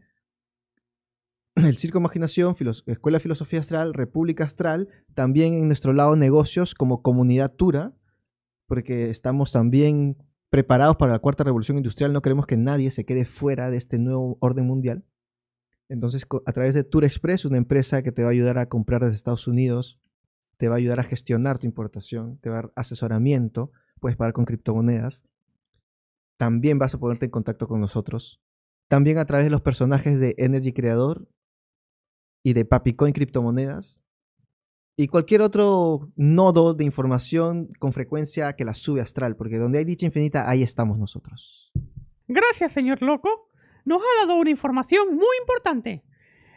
el 1.55 1.77
Circo 1.77 1.99
Imaginación, 1.99 2.55
Escuela 2.87 3.19
Filosofía 3.19 3.59
Astral, 3.59 3.93
República 3.93 4.43
Astral, 4.43 4.89
también 5.13 5.53
en 5.53 5.67
nuestro 5.67 5.93
lado 5.93 6.15
negocios 6.15 6.75
como 6.75 7.01
comunidad 7.01 7.53
Tura, 7.53 7.93
porque 8.67 9.09
estamos 9.09 9.51
también 9.51 10.17
preparados 10.49 10.95
para 10.97 11.13
la 11.13 11.19
cuarta 11.19 11.43
revolución 11.43 11.77
industrial, 11.77 12.13
no 12.13 12.21
queremos 12.21 12.45
que 12.45 12.57
nadie 12.57 12.89
se 12.91 13.05
quede 13.05 13.25
fuera 13.25 13.69
de 13.69 13.77
este 13.77 13.99
nuevo 13.99 14.37
orden 14.39 14.65
mundial. 14.65 15.03
Entonces, 15.89 16.25
a 16.45 16.51
través 16.51 16.73
de 16.73 16.83
Tour 16.83 17.05
Express, 17.05 17.45
una 17.45 17.57
empresa 17.57 18.01
que 18.01 18.11
te 18.11 18.23
va 18.23 18.29
a 18.29 18.31
ayudar 18.31 18.57
a 18.57 18.67
comprar 18.67 19.01
desde 19.01 19.15
Estados 19.15 19.47
Unidos, 19.47 19.99
te 20.57 20.67
va 20.67 20.75
a 20.75 20.77
ayudar 20.77 20.99
a 20.99 21.03
gestionar 21.03 21.59
tu 21.59 21.67
importación, 21.67 22.37
te 22.39 22.49
va 22.49 22.55
a 22.55 22.61
dar 22.63 22.73
asesoramiento, 22.75 23.71
puedes 23.99 24.17
pagar 24.17 24.33
con 24.33 24.45
criptomonedas. 24.45 25.25
También 26.37 26.79
vas 26.79 26.95
a 26.95 26.99
ponerte 26.99 27.25
en 27.25 27.31
contacto 27.31 27.67
con 27.67 27.79
nosotros. 27.79 28.41
También 28.87 29.17
a 29.17 29.25
través 29.25 29.45
de 29.45 29.51
los 29.51 29.61
personajes 29.61 30.19
de 30.19 30.35
Energy 30.37 30.73
Creador 30.73 31.27
y 32.43 32.53
de 32.53 32.65
Papicoin 32.65 33.13
Criptomonedas. 33.13 34.01
Y 34.97 35.07
cualquier 35.07 35.41
otro 35.41 36.11
nodo 36.15 36.73
de 36.73 36.85
información 36.85 37.69
con 37.79 37.91
frecuencia 37.91 38.53
que 38.53 38.63
la 38.63 38.73
sube 38.73 39.01
astral, 39.01 39.35
porque 39.35 39.57
donde 39.57 39.79
hay 39.79 39.85
dicha 39.85 40.05
infinita, 40.05 40.49
ahí 40.49 40.63
estamos 40.63 40.97
nosotros. 40.97 41.71
Gracias, 42.27 42.71
señor 42.71 43.01
Loco. 43.01 43.49
Nos 43.85 44.01
ha 44.01 44.25
dado 44.25 44.39
una 44.39 44.49
información 44.49 45.15
muy 45.15 45.37
importante. 45.39 46.03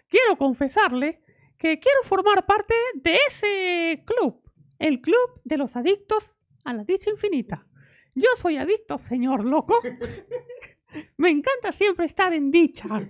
Quiero 0.09 0.37
confesarle 0.37 1.23
que 1.59 1.79
quiero 1.79 2.03
formar 2.05 2.47
parte 2.47 2.75
de 2.95 3.17
ese 3.29 4.05
club, 4.07 4.43
el 4.79 5.01
Club 5.01 5.41
de 5.45 5.59
los 5.59 5.77
Adictos 5.77 6.35
a 6.65 6.73
la 6.73 6.85
dicha 6.85 7.11
infinita. 7.11 7.67
Yo 8.15 8.29
soy 8.37 8.57
adicto, 8.57 8.99
señor 8.99 9.45
loco. 9.45 9.79
Me 11.19 11.29
encanta 11.29 11.73
siempre 11.73 12.07
estar 12.07 12.33
en 12.33 12.51
dicha. 12.51 12.89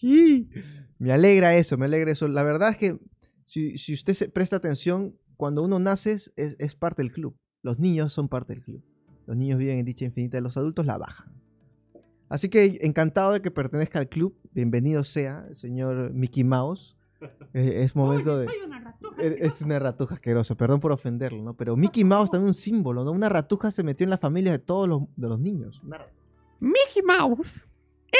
Y 0.00 0.48
me 0.98 1.12
alegra 1.12 1.54
eso, 1.54 1.76
me 1.76 1.84
alegra 1.84 2.12
eso. 2.12 2.28
La 2.28 2.42
verdad 2.42 2.70
es 2.70 2.78
que 2.78 2.98
si, 3.46 3.76
si 3.76 3.92
usted 3.92 4.14
se 4.14 4.28
presta 4.30 4.56
atención, 4.56 5.18
cuando 5.36 5.62
uno 5.62 5.78
nace 5.78 6.12
es, 6.12 6.32
es, 6.36 6.76
parte 6.76 7.02
del 7.02 7.12
club. 7.12 7.36
Los 7.62 7.78
niños 7.78 8.12
son 8.12 8.28
parte 8.28 8.54
del 8.54 8.62
club. 8.62 8.82
Los 9.26 9.36
niños 9.36 9.58
viven 9.58 9.78
en 9.78 9.84
dicha 9.84 10.04
infinita 10.04 10.38
y 10.38 10.40
los 10.40 10.56
adultos 10.56 10.86
la 10.86 10.96
bajan. 10.98 11.43
Así 12.34 12.48
que 12.48 12.78
encantado 12.80 13.30
de 13.34 13.40
que 13.40 13.52
pertenezca 13.52 14.00
al 14.00 14.08
club. 14.08 14.36
Bienvenido 14.50 15.04
sea, 15.04 15.46
señor 15.54 16.12
Mickey 16.12 16.42
Mouse. 16.42 16.96
Eh, 17.54 17.84
es 17.84 17.94
momento 17.96 18.36
de. 18.36 18.46
Es 19.38 19.62
una 19.62 19.78
ratuja 19.78 20.16
asquerosa, 20.16 20.56
perdón 20.56 20.80
por 20.80 20.92
ofenderlo, 20.92 21.40
¿no? 21.42 21.54
Pero 21.54 21.74
Mickey 21.76 22.04
Mouse 22.04 22.30
también 22.30 22.48
un 22.48 22.54
símbolo, 22.54 23.02
¿no? 23.02 23.12
Una 23.12 23.28
ratuja 23.30 23.70
se 23.70 23.82
metió 23.82 24.04
en 24.04 24.10
la 24.10 24.18
familia 24.18 24.52
de 24.52 24.58
todos 24.58 24.86
los, 24.88 25.02
de 25.16 25.28
los 25.28 25.38
niños. 25.38 25.80
Mickey 26.60 27.02
Mouse 27.02 27.66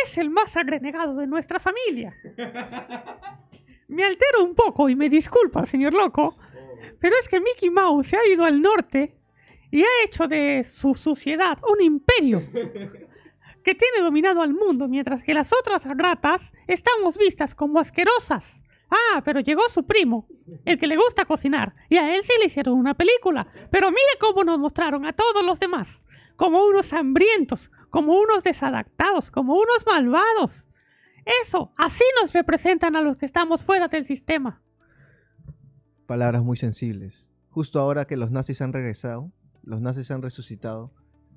es 0.04 0.16
el 0.16 0.30
más 0.30 0.56
agregado 0.56 1.16
de 1.16 1.26
nuestra 1.26 1.58
familia. 1.58 2.14
Me 3.88 4.04
altero 4.04 4.44
un 4.44 4.54
poco 4.54 4.88
y 4.88 4.96
me 4.96 5.10
disculpa, 5.10 5.66
señor 5.66 5.92
loco, 5.92 6.38
pero 7.00 7.14
es 7.20 7.28
que 7.28 7.40
Mickey 7.40 7.68
Mouse 7.68 8.06
se 8.06 8.16
ha 8.16 8.26
ido 8.26 8.44
al 8.44 8.62
norte 8.62 9.16
y 9.70 9.82
ha 9.82 10.04
hecho 10.04 10.28
de 10.28 10.64
su 10.64 10.94
suciedad 10.94 11.58
un 11.68 11.82
imperio 11.82 12.40
que 13.64 13.74
tiene 13.74 14.00
dominado 14.02 14.42
al 14.42 14.52
mundo, 14.52 14.86
mientras 14.88 15.24
que 15.24 15.34
las 15.34 15.52
otras 15.52 15.82
ratas 15.96 16.52
estamos 16.66 17.16
vistas 17.16 17.54
como 17.54 17.80
asquerosas. 17.80 18.60
Ah, 18.90 19.22
pero 19.24 19.40
llegó 19.40 19.62
su 19.70 19.86
primo, 19.86 20.28
el 20.66 20.78
que 20.78 20.86
le 20.86 20.96
gusta 20.96 21.24
cocinar, 21.24 21.74
y 21.88 21.96
a 21.96 22.14
él 22.14 22.22
sí 22.22 22.32
le 22.38 22.46
hicieron 22.46 22.78
una 22.78 22.94
película. 22.94 23.48
Pero 23.70 23.88
mire 23.88 24.18
cómo 24.20 24.44
nos 24.44 24.58
mostraron 24.58 25.06
a 25.06 25.14
todos 25.14 25.44
los 25.44 25.58
demás, 25.58 26.02
como 26.36 26.64
unos 26.64 26.92
hambrientos, 26.92 27.72
como 27.88 28.20
unos 28.20 28.44
desadaptados, 28.44 29.30
como 29.30 29.54
unos 29.54 29.86
malvados. 29.86 30.68
Eso, 31.42 31.72
así 31.78 32.04
nos 32.20 32.34
representan 32.34 32.96
a 32.96 33.00
los 33.00 33.16
que 33.16 33.24
estamos 33.24 33.64
fuera 33.64 33.88
del 33.88 34.04
sistema. 34.04 34.60
Palabras 36.06 36.42
muy 36.42 36.58
sensibles. 36.58 37.30
Justo 37.48 37.80
ahora 37.80 38.04
que 38.04 38.18
los 38.18 38.30
nazis 38.30 38.60
han 38.60 38.74
regresado, 38.74 39.32
los 39.62 39.80
nazis 39.80 40.10
han 40.10 40.20
resucitado 40.20 40.92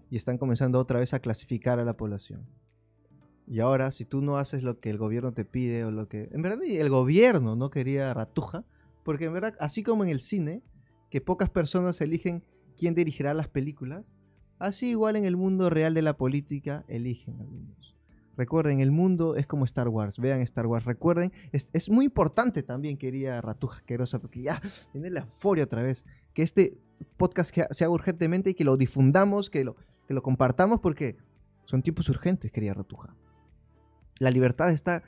y 0.09 0.15
están 0.15 0.37
comenzando 0.37 0.79
otra 0.79 0.99
vez 0.99 1.13
a 1.13 1.19
clasificar 1.19 1.79
a 1.79 1.85
la 1.85 1.97
población. 1.97 2.45
Y 3.47 3.61
ahora, 3.61 3.91
si 3.91 4.05
tú 4.05 4.21
no 4.21 4.37
haces 4.37 4.61
lo 4.61 4.79
que 4.79 4.89
el 4.89 4.97
gobierno 4.97 5.31
te 5.31 5.45
pide 5.45 5.85
o 5.85 5.91
lo 5.91 6.07
que... 6.07 6.29
En 6.33 6.41
verdad, 6.41 6.59
el 6.63 6.89
gobierno 6.89 7.55
no 7.55 7.69
quería 7.69 8.13
ratuja, 8.13 8.65
porque 9.03 9.25
en 9.25 9.33
verdad, 9.33 9.55
así 9.59 9.83
como 9.83 10.03
en 10.03 10.09
el 10.09 10.19
cine, 10.19 10.63
que 11.09 11.21
pocas 11.21 11.49
personas 11.49 12.01
eligen 12.01 12.43
quién 12.77 12.93
dirigirá 12.93 13.33
las 13.33 13.47
películas, 13.47 14.05
así 14.59 14.89
igual 14.89 15.15
en 15.15 15.23
el 15.23 15.37
mundo 15.37 15.69
real 15.69 15.93
de 15.93 16.01
la 16.01 16.17
política 16.17 16.83
eligen 16.89 17.39
algunos. 17.39 17.95
Recuerden, 18.35 18.81
el 18.81 18.91
mundo 18.91 19.35
es 19.35 19.47
como 19.47 19.65
Star 19.65 19.87
Wars. 19.87 20.19
Vean 20.19 20.41
Star 20.41 20.67
Wars. 20.67 20.85
Recuerden, 20.85 21.31
es, 21.51 21.89
muy 21.89 22.05
importante 22.05 22.61
también, 22.61 22.95
quería 22.95 23.41
Ratuja 23.41 23.77
Asquerosa, 23.77 24.19
porque 24.19 24.43
ya 24.43 24.61
tiene 24.91 25.09
la 25.09 25.21
euforia 25.21 25.63
otra 25.63 25.81
vez. 25.81 26.05
Que 26.33 26.43
este 26.43 26.77
podcast 27.17 27.55
se 27.71 27.83
haga 27.83 27.93
urgentemente 27.93 28.51
y 28.51 28.53
que 28.53 28.63
lo 28.63 28.77
difundamos, 28.77 29.49
que 29.49 29.63
lo, 29.63 29.75
que 30.07 30.13
lo 30.13 30.23
compartamos, 30.23 30.79
porque 30.79 31.17
son 31.65 31.81
tiempos 31.81 32.09
urgentes, 32.09 32.51
quería 32.51 32.73
Ratuja. 32.73 33.15
La 34.19 34.31
libertad 34.31 34.71
está 34.71 35.03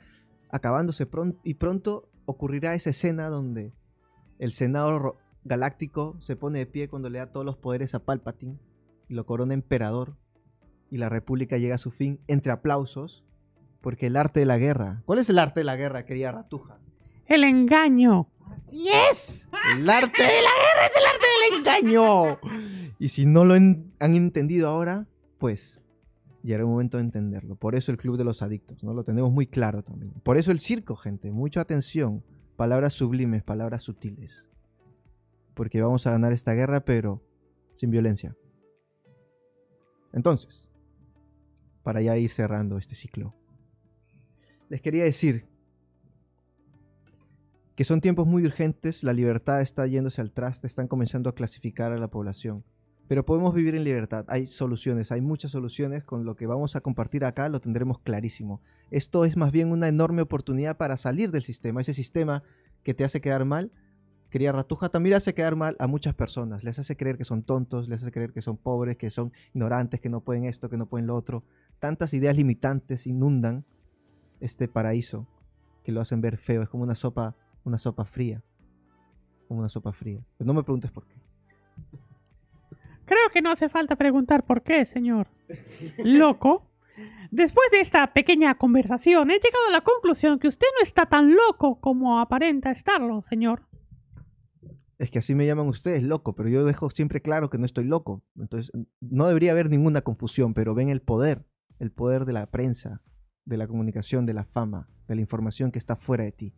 acabándose 0.50 1.06
pronto 1.06 1.40
y 1.42 1.54
pronto 1.54 2.08
ocurrirá 2.26 2.74
esa 2.74 2.90
escena 2.90 3.28
donde 3.28 3.72
el 4.38 4.52
senador 4.52 5.16
galáctico 5.44 6.16
se 6.20 6.36
pone 6.36 6.60
de 6.60 6.66
pie 6.66 6.88
cuando 6.88 7.08
le 7.08 7.18
da 7.18 7.32
todos 7.32 7.46
los 7.46 7.56
poderes 7.56 7.94
a 7.94 8.04
Palpatine 8.04 8.58
y 9.08 9.14
lo 9.14 9.26
corona 9.26 9.54
emperador 9.54 10.16
y 10.90 10.98
la 10.98 11.08
república 11.08 11.56
llega 11.56 11.76
a 11.76 11.78
su 11.78 11.90
fin 11.90 12.20
entre 12.26 12.52
aplausos 12.52 13.24
porque 13.80 14.06
el 14.06 14.16
arte 14.16 14.40
de 14.40 14.46
la 14.46 14.58
guerra. 14.58 15.02
¿Cuál 15.06 15.18
es 15.20 15.30
el 15.30 15.38
arte 15.38 15.60
de 15.60 15.64
la 15.64 15.76
guerra, 15.76 16.04
querida 16.04 16.32
Ratuja? 16.32 16.78
El 17.26 17.44
engaño. 17.44 18.28
Así 18.46 18.88
es. 19.10 19.48
El 19.72 19.88
arte 19.88 20.22
de 20.22 20.42
la 20.42 20.50
guerra 20.50 20.86
es 20.86 20.96
el 20.96 21.06
arte 21.06 21.26
del 21.36 21.58
engaño. 21.58 22.38
Y 22.98 23.08
si 23.08 23.26
no 23.26 23.44
lo 23.44 23.54
han 23.54 23.92
entendido 24.00 24.68
ahora, 24.68 25.06
pues 25.38 25.82
Llegará 26.42 26.64
un 26.64 26.72
momento 26.72 26.96
de 26.96 27.04
entenderlo. 27.04 27.56
Por 27.56 27.74
eso 27.74 27.92
el 27.92 27.98
Club 27.98 28.16
de 28.16 28.24
los 28.24 28.40
Adictos, 28.40 28.82
¿no? 28.82 28.94
Lo 28.94 29.04
tenemos 29.04 29.30
muy 29.30 29.46
claro 29.46 29.82
también. 29.82 30.12
Por 30.22 30.38
eso 30.38 30.52
el 30.52 30.60
circo, 30.60 30.96
gente. 30.96 31.30
Mucha 31.30 31.60
atención. 31.60 32.24
Palabras 32.56 32.94
sublimes, 32.94 33.42
palabras 33.42 33.82
sutiles. 33.82 34.50
Porque 35.54 35.82
vamos 35.82 36.06
a 36.06 36.12
ganar 36.12 36.32
esta 36.32 36.54
guerra, 36.54 36.80
pero 36.84 37.22
sin 37.74 37.90
violencia. 37.90 38.34
Entonces, 40.12 40.68
para 41.82 42.00
ya 42.00 42.16
ir 42.16 42.30
cerrando 42.30 42.78
este 42.78 42.94
ciclo, 42.94 43.34
les 44.70 44.80
quería 44.80 45.04
decir 45.04 45.46
que 47.80 47.84
son 47.84 48.02
tiempos 48.02 48.26
muy 48.26 48.44
urgentes, 48.44 49.02
la 49.04 49.14
libertad 49.14 49.62
está 49.62 49.86
yéndose 49.86 50.20
al 50.20 50.32
traste, 50.32 50.66
están 50.66 50.86
comenzando 50.86 51.30
a 51.30 51.34
clasificar 51.34 51.92
a 51.92 51.96
la 51.96 52.08
población 52.08 52.62
Pero 53.08 53.24
podemos 53.24 53.54
vivir 53.54 53.74
en 53.74 53.84
libertad. 53.84 54.26
Hay 54.28 54.46
soluciones, 54.46 55.10
hay 55.10 55.22
muchas 55.22 55.52
soluciones. 55.52 56.04
Con 56.04 56.26
lo 56.26 56.36
que 56.36 56.46
vamos 56.46 56.76
a 56.76 56.82
compartir 56.82 57.24
acá 57.24 57.48
lo 57.48 57.58
tendremos 57.58 57.98
clarísimo. 57.98 58.60
Esto 58.90 59.24
es 59.24 59.38
más 59.38 59.50
bien 59.50 59.72
una 59.72 59.88
enorme 59.88 60.20
oportunidad 60.20 60.76
para 60.76 60.98
salir 60.98 61.30
del 61.30 61.42
sistema. 61.42 61.80
Ese 61.80 61.94
sistema 61.94 62.42
que 62.82 62.92
te 62.92 63.02
hace 63.02 63.22
quedar 63.22 63.46
mal, 63.46 63.72
quería 64.28 64.52
Ratuja, 64.52 64.90
también 64.90 65.16
hace 65.16 65.32
quedar 65.32 65.56
mal 65.56 65.74
a 65.78 65.86
muchas 65.86 66.14
personas. 66.14 66.62
Les 66.62 66.78
hace 66.78 66.98
creer 66.98 67.16
que 67.16 67.24
son 67.24 67.44
tontos, 67.44 67.88
les 67.88 68.02
hace 68.02 68.12
creer 68.12 68.34
que 68.34 68.42
son 68.42 68.58
pobres, 68.58 68.98
que 68.98 69.08
son 69.08 69.32
ignorantes, 69.54 70.02
que 70.02 70.10
no 70.10 70.20
pueden 70.20 70.44
esto, 70.44 70.68
que 70.68 70.76
no 70.76 70.84
pueden 70.84 71.06
lo 71.06 71.16
otro. 71.16 71.44
Tantas 71.78 72.12
ideas 72.12 72.36
limitantes 72.36 73.06
inundan 73.06 73.64
este 74.38 74.68
paraíso 74.68 75.26
que 75.82 75.92
lo 75.92 76.02
hacen 76.02 76.20
ver 76.20 76.36
feo. 76.36 76.60
Es 76.60 76.68
como 76.68 76.82
una 76.82 76.94
sopa, 76.94 77.36
una 77.64 77.78
sopa 77.78 78.04
fría. 78.04 78.42
Como 79.48 79.60
una 79.60 79.68
sopa 79.68 79.92
fría. 79.92 80.24
Pero 80.36 80.46
no 80.46 80.54
me 80.54 80.62
preguntes 80.62 80.90
por 80.90 81.06
qué. 81.06 81.16
Creo 83.04 83.30
que 83.32 83.42
no 83.42 83.50
hace 83.50 83.68
falta 83.68 83.96
preguntar 83.96 84.44
por 84.44 84.62
qué, 84.62 84.84
señor. 84.84 85.28
Loco. 85.98 86.70
Después 87.30 87.70
de 87.72 87.80
esta 87.80 88.12
pequeña 88.12 88.56
conversación, 88.56 89.30
he 89.30 89.34
llegado 89.34 89.66
a 89.68 89.72
la 89.72 89.80
conclusión 89.80 90.38
que 90.38 90.48
usted 90.48 90.66
no 90.78 90.82
está 90.82 91.06
tan 91.06 91.34
loco 91.34 91.80
como 91.80 92.20
aparenta 92.20 92.70
estarlo, 92.70 93.22
señor. 93.22 93.66
Es 94.98 95.10
que 95.10 95.18
así 95.18 95.34
me 95.34 95.46
llaman 95.46 95.66
ustedes, 95.66 96.02
loco, 96.02 96.34
pero 96.34 96.48
yo 96.50 96.64
dejo 96.64 96.90
siempre 96.90 97.22
claro 97.22 97.48
que 97.48 97.56
no 97.56 97.64
estoy 97.64 97.84
loco. 97.84 98.22
Entonces, 98.36 98.70
no 99.00 99.26
debería 99.26 99.52
haber 99.52 99.70
ninguna 99.70 100.02
confusión, 100.02 100.52
pero 100.52 100.74
ven 100.74 100.88
el 100.88 101.00
poder, 101.00 101.46
el 101.78 101.90
poder 101.90 102.26
de 102.26 102.34
la 102.34 102.46
prensa, 102.50 103.00
de 103.44 103.56
la 103.56 103.66
comunicación, 103.66 104.26
de 104.26 104.34
la 104.34 104.44
fama, 104.44 104.88
de 105.08 105.14
la 105.14 105.22
información 105.22 105.72
que 105.72 105.78
está 105.78 105.96
fuera 105.96 106.24
de 106.24 106.32
ti. 106.32 106.54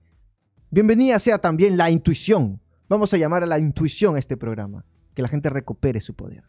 Bienvenida 0.75 1.19
sea 1.19 1.37
también 1.37 1.76
la 1.76 1.91
intuición. 1.91 2.59
Vamos 2.88 3.12
a 3.12 3.19
llamar 3.19 3.43
a 3.43 3.47
la 3.47 3.59
intuición 3.59 4.17
a 4.17 4.19
este 4.19 4.38
programa 4.38 4.87
que 5.14 5.21
la 5.21 5.29
gente 5.29 5.50
recupere 5.50 6.00
su 6.00 6.14
poder. 6.14 6.45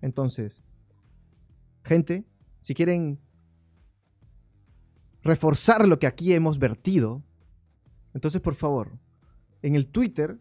Entonces, 0.00 0.64
gente, 1.84 2.24
si 2.60 2.74
quieren 2.74 3.20
reforzar 5.22 5.86
lo 5.86 6.00
que 6.00 6.08
aquí 6.08 6.32
hemos 6.32 6.58
vertido, 6.58 7.22
entonces 8.14 8.40
por 8.40 8.56
favor, 8.56 8.98
en 9.62 9.76
el 9.76 9.86
Twitter 9.86 10.40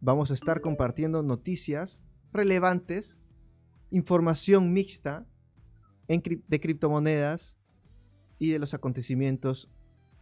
vamos 0.00 0.30
a 0.30 0.34
estar 0.34 0.60
compartiendo 0.60 1.24
noticias 1.24 2.06
relevantes, 2.32 3.18
información 3.90 4.72
mixta 4.72 5.26
de 6.06 6.60
criptomonedas 6.60 7.56
y 8.38 8.52
de 8.52 8.60
los 8.60 8.74
acontecimientos 8.74 9.68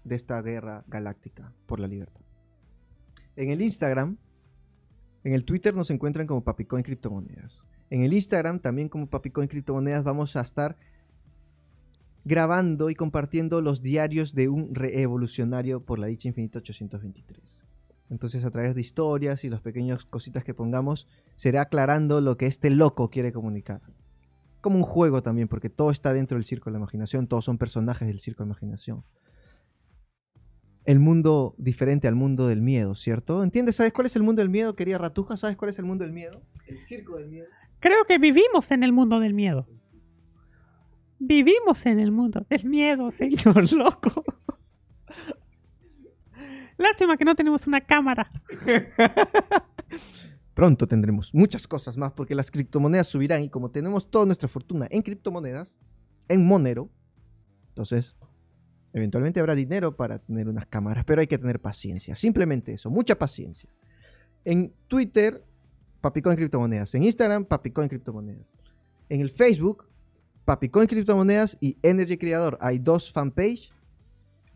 de 0.04 0.14
esta 0.14 0.40
guerra 0.40 0.82
galáctica 0.88 1.52
por 1.66 1.78
la 1.78 1.88
libertad. 1.88 2.21
En 3.36 3.50
el 3.50 3.62
Instagram 3.62 4.16
en 5.24 5.34
el 5.34 5.44
Twitter 5.44 5.74
nos 5.74 5.90
encuentran 5.90 6.26
como 6.26 6.42
Papicoin 6.42 6.82
Criptomonedas. 6.82 7.64
En 7.90 8.02
el 8.02 8.12
Instagram 8.12 8.58
también 8.58 8.88
como 8.88 9.06
Papicoin 9.06 9.48
Criptomonedas 9.48 10.02
vamos 10.02 10.34
a 10.36 10.40
estar 10.40 10.76
grabando 12.24 12.90
y 12.90 12.94
compartiendo 12.94 13.60
los 13.60 13.82
diarios 13.82 14.34
de 14.34 14.48
un 14.48 14.74
reevolucionario 14.74 15.84
por 15.84 15.98
la 15.98 16.06
dicha 16.08 16.28
infinita 16.28 16.58
823. 16.58 17.64
Entonces 18.10 18.44
a 18.44 18.50
través 18.50 18.74
de 18.74 18.80
historias 18.80 19.44
y 19.44 19.48
las 19.48 19.60
pequeñas 19.60 20.04
cositas 20.04 20.44
que 20.44 20.54
pongamos, 20.54 21.06
será 21.34 21.62
aclarando 21.62 22.20
lo 22.20 22.36
que 22.36 22.46
este 22.46 22.70
loco 22.70 23.10
quiere 23.10 23.32
comunicar. 23.32 23.80
Como 24.60 24.76
un 24.76 24.82
juego 24.82 25.22
también, 25.22 25.48
porque 25.48 25.70
todo 25.70 25.90
está 25.90 26.12
dentro 26.12 26.36
del 26.36 26.44
circo 26.44 26.70
de 26.70 26.72
la 26.72 26.78
imaginación, 26.78 27.26
todos 27.26 27.44
son 27.44 27.58
personajes 27.58 28.06
del 28.06 28.20
circo 28.20 28.42
de 28.42 28.48
la 28.48 28.52
imaginación 28.52 29.04
el 30.84 30.98
mundo 30.98 31.54
diferente 31.58 32.08
al 32.08 32.14
mundo 32.14 32.48
del 32.48 32.62
miedo, 32.62 32.94
¿cierto? 32.94 33.42
¿Entiendes? 33.42 33.76
¿Sabes 33.76 33.92
cuál 33.92 34.06
es 34.06 34.16
el 34.16 34.22
mundo 34.22 34.42
del 34.42 34.48
miedo, 34.48 34.74
quería 34.74 34.98
Ratuja? 34.98 35.36
¿Sabes 35.36 35.56
cuál 35.56 35.70
es 35.70 35.78
el 35.78 35.84
mundo 35.84 36.04
del 36.04 36.12
miedo? 36.12 36.42
El 36.66 36.80
circo 36.80 37.16
del 37.16 37.28
miedo. 37.28 37.46
Creo 37.80 38.04
que 38.06 38.18
vivimos 38.18 38.70
en 38.70 38.82
el 38.82 38.92
mundo 38.92 39.20
del 39.20 39.34
miedo. 39.34 39.66
Vivimos 41.18 41.86
en 41.86 42.00
el 42.00 42.10
mundo 42.10 42.44
del 42.48 42.64
miedo, 42.64 43.10
señor 43.10 43.72
loco. 43.74 44.24
Lástima 46.78 47.16
que 47.16 47.24
no 47.24 47.34
tenemos 47.34 47.66
una 47.66 47.80
cámara. 47.80 48.30
Pronto 50.54 50.86
tendremos 50.86 51.32
muchas 51.32 51.66
cosas 51.66 51.96
más 51.96 52.12
porque 52.12 52.34
las 52.34 52.50
criptomonedas 52.50 53.06
subirán 53.06 53.42
y 53.42 53.48
como 53.48 53.70
tenemos 53.70 54.10
toda 54.10 54.26
nuestra 54.26 54.48
fortuna 54.48 54.86
en 54.90 55.02
criptomonedas, 55.02 55.78
en 56.28 56.44
Monero, 56.44 56.90
entonces 57.68 58.16
Eventualmente 58.92 59.40
habrá 59.40 59.54
dinero 59.54 59.96
para 59.96 60.18
tener 60.18 60.48
unas 60.48 60.66
cámaras, 60.66 61.04
pero 61.04 61.20
hay 61.20 61.26
que 61.26 61.38
tener 61.38 61.60
paciencia. 61.60 62.14
Simplemente 62.14 62.72
eso, 62.72 62.90
mucha 62.90 63.18
paciencia. 63.18 63.70
En 64.44 64.72
Twitter, 64.88 65.42
Papicoin 66.00 66.36
Criptomonedas. 66.36 66.94
En 66.94 67.04
Instagram, 67.04 67.44
Papicoin 67.44 67.88
Criptomonedas. 67.88 68.46
En 69.08 69.20
el 69.20 69.30
Facebook, 69.30 69.86
Papicoin 70.44 70.86
Criptomonedas 70.86 71.56
y 71.60 71.78
Energy 71.82 72.18
Creador. 72.18 72.58
Hay 72.60 72.78
dos 72.78 73.12
fanpage. 73.12 73.70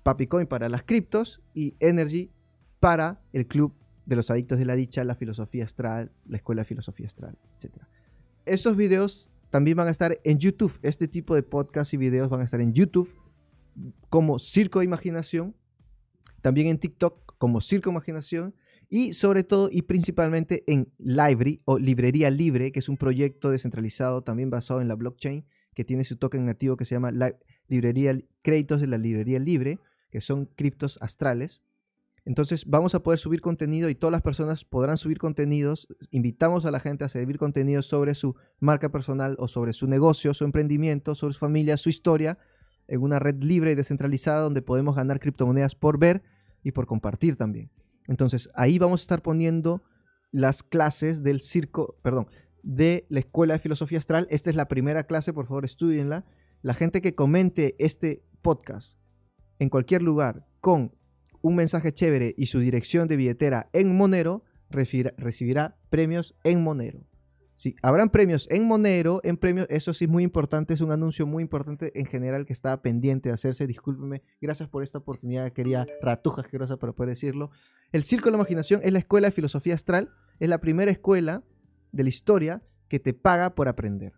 Papicoin 0.02 0.46
para 0.46 0.68
las 0.68 0.82
criptos 0.82 1.42
y 1.52 1.74
Energy 1.80 2.30
para 2.78 3.20
el 3.32 3.46
club 3.46 3.74
de 4.04 4.14
los 4.14 4.30
adictos 4.30 4.58
de 4.58 4.64
la 4.64 4.76
dicha, 4.76 5.02
la 5.02 5.16
filosofía 5.16 5.64
astral, 5.64 6.12
la 6.26 6.36
escuela 6.36 6.62
de 6.62 6.66
filosofía 6.66 7.06
astral, 7.06 7.36
etc. 7.58 7.74
Esos 8.44 8.76
videos 8.76 9.28
también 9.50 9.76
van 9.76 9.88
a 9.88 9.90
estar 9.90 10.20
en 10.22 10.38
YouTube. 10.38 10.78
Este 10.82 11.08
tipo 11.08 11.34
de 11.34 11.42
podcast 11.42 11.92
y 11.92 11.96
videos 11.96 12.30
van 12.30 12.40
a 12.40 12.44
estar 12.44 12.60
en 12.60 12.72
YouTube 12.72 13.16
como 14.08 14.38
Circo 14.38 14.80
de 14.80 14.84
Imaginación, 14.84 15.56
también 16.42 16.68
en 16.68 16.78
TikTok 16.78 17.36
como 17.38 17.60
Circo 17.60 17.90
Imaginación 17.90 18.54
y 18.88 19.14
sobre 19.14 19.44
todo 19.44 19.68
y 19.70 19.82
principalmente 19.82 20.64
en 20.66 20.92
Library 20.98 21.60
o 21.64 21.78
Librería 21.78 22.30
Libre, 22.30 22.72
que 22.72 22.78
es 22.78 22.88
un 22.88 22.96
proyecto 22.96 23.50
descentralizado 23.50 24.22
también 24.22 24.50
basado 24.50 24.80
en 24.80 24.88
la 24.88 24.94
blockchain 24.94 25.44
que 25.74 25.84
tiene 25.84 26.04
su 26.04 26.16
token 26.16 26.46
nativo 26.46 26.76
que 26.76 26.84
se 26.84 26.94
llama 26.94 27.12
Librería 27.68 28.18
Créditos 28.42 28.80
de 28.80 28.86
la 28.86 28.96
Librería 28.96 29.38
Libre, 29.38 29.78
que 30.10 30.20
son 30.20 30.46
criptos 30.46 30.98
astrales. 31.02 31.62
Entonces 32.24 32.64
vamos 32.66 32.94
a 32.94 33.02
poder 33.02 33.18
subir 33.18 33.40
contenido 33.40 33.88
y 33.88 33.94
todas 33.94 34.10
las 34.10 34.22
personas 34.22 34.64
podrán 34.64 34.96
subir 34.96 35.18
contenidos. 35.18 35.86
Invitamos 36.10 36.64
a 36.64 36.70
la 36.70 36.80
gente 36.80 37.04
a 37.04 37.08
subir 37.08 37.38
contenido 37.38 37.82
sobre 37.82 38.14
su 38.14 38.34
marca 38.58 38.90
personal 38.90 39.36
o 39.38 39.48
sobre 39.48 39.72
su 39.72 39.86
negocio, 39.86 40.34
su 40.34 40.44
emprendimiento, 40.44 41.14
sobre 41.14 41.34
su 41.34 41.40
familia, 41.40 41.76
su 41.76 41.88
historia, 41.88 42.38
en 42.88 43.02
una 43.02 43.18
red 43.18 43.42
libre 43.42 43.72
y 43.72 43.74
descentralizada 43.74 44.40
donde 44.40 44.62
podemos 44.62 44.96
ganar 44.96 45.20
criptomonedas 45.20 45.74
por 45.74 45.98
ver 45.98 46.22
y 46.62 46.72
por 46.72 46.86
compartir 46.86 47.36
también. 47.36 47.70
Entonces, 48.08 48.50
ahí 48.54 48.78
vamos 48.78 49.00
a 49.00 49.04
estar 49.04 49.22
poniendo 49.22 49.82
las 50.30 50.62
clases 50.62 51.22
del 51.22 51.40
circo, 51.40 51.96
perdón, 52.02 52.28
de 52.62 53.06
la 53.08 53.20
Escuela 53.20 53.54
de 53.54 53.60
Filosofía 53.60 53.98
Astral. 53.98 54.26
Esta 54.30 54.50
es 54.50 54.56
la 54.56 54.68
primera 54.68 55.04
clase, 55.04 55.32
por 55.32 55.46
favor, 55.46 55.64
estudienla. 55.64 56.24
La 56.62 56.74
gente 56.74 57.00
que 57.00 57.14
comente 57.14 57.76
este 57.78 58.24
podcast 58.42 58.98
en 59.58 59.68
cualquier 59.68 60.02
lugar 60.02 60.46
con 60.60 60.94
un 61.42 61.54
mensaje 61.54 61.92
chévere 61.92 62.34
y 62.36 62.46
su 62.46 62.58
dirección 62.58 63.08
de 63.08 63.16
billetera 63.16 63.70
en 63.72 63.96
Monero 63.96 64.44
recibirá 64.68 65.78
premios 65.90 66.34
en 66.42 66.62
Monero. 66.62 67.06
Sí, 67.56 67.74
habrán 67.80 68.10
premios 68.10 68.46
en 68.50 68.64
Monero, 68.64 69.20
en 69.24 69.38
premios, 69.38 69.66
eso 69.70 69.94
sí 69.94 70.04
es 70.04 70.10
muy 70.10 70.22
importante, 70.22 70.74
es 70.74 70.82
un 70.82 70.92
anuncio 70.92 71.26
muy 71.26 71.42
importante 71.42 71.98
en 71.98 72.04
general 72.04 72.44
que 72.44 72.52
estaba 72.52 72.82
pendiente 72.82 73.30
de 73.30 73.32
hacerse, 73.32 73.66
discúlpeme, 73.66 74.22
gracias 74.42 74.68
por 74.68 74.82
esta 74.82 74.98
oportunidad, 74.98 75.50
quería 75.52 75.86
ratuja 76.02 76.42
asquerosa 76.42 76.76
para 76.76 76.92
poder 76.92 77.08
decirlo. 77.08 77.50
El 77.92 78.04
Circo 78.04 78.26
de 78.26 78.32
la 78.32 78.36
Imaginación 78.36 78.80
es 78.84 78.92
la 78.92 78.98
escuela 78.98 79.28
de 79.28 79.32
filosofía 79.32 79.74
astral, 79.74 80.10
es 80.38 80.50
la 80.50 80.60
primera 80.60 80.90
escuela 80.90 81.44
de 81.92 82.02
la 82.02 82.10
historia 82.10 82.62
que 82.88 83.00
te 83.00 83.14
paga 83.14 83.54
por 83.54 83.68
aprender. 83.68 84.12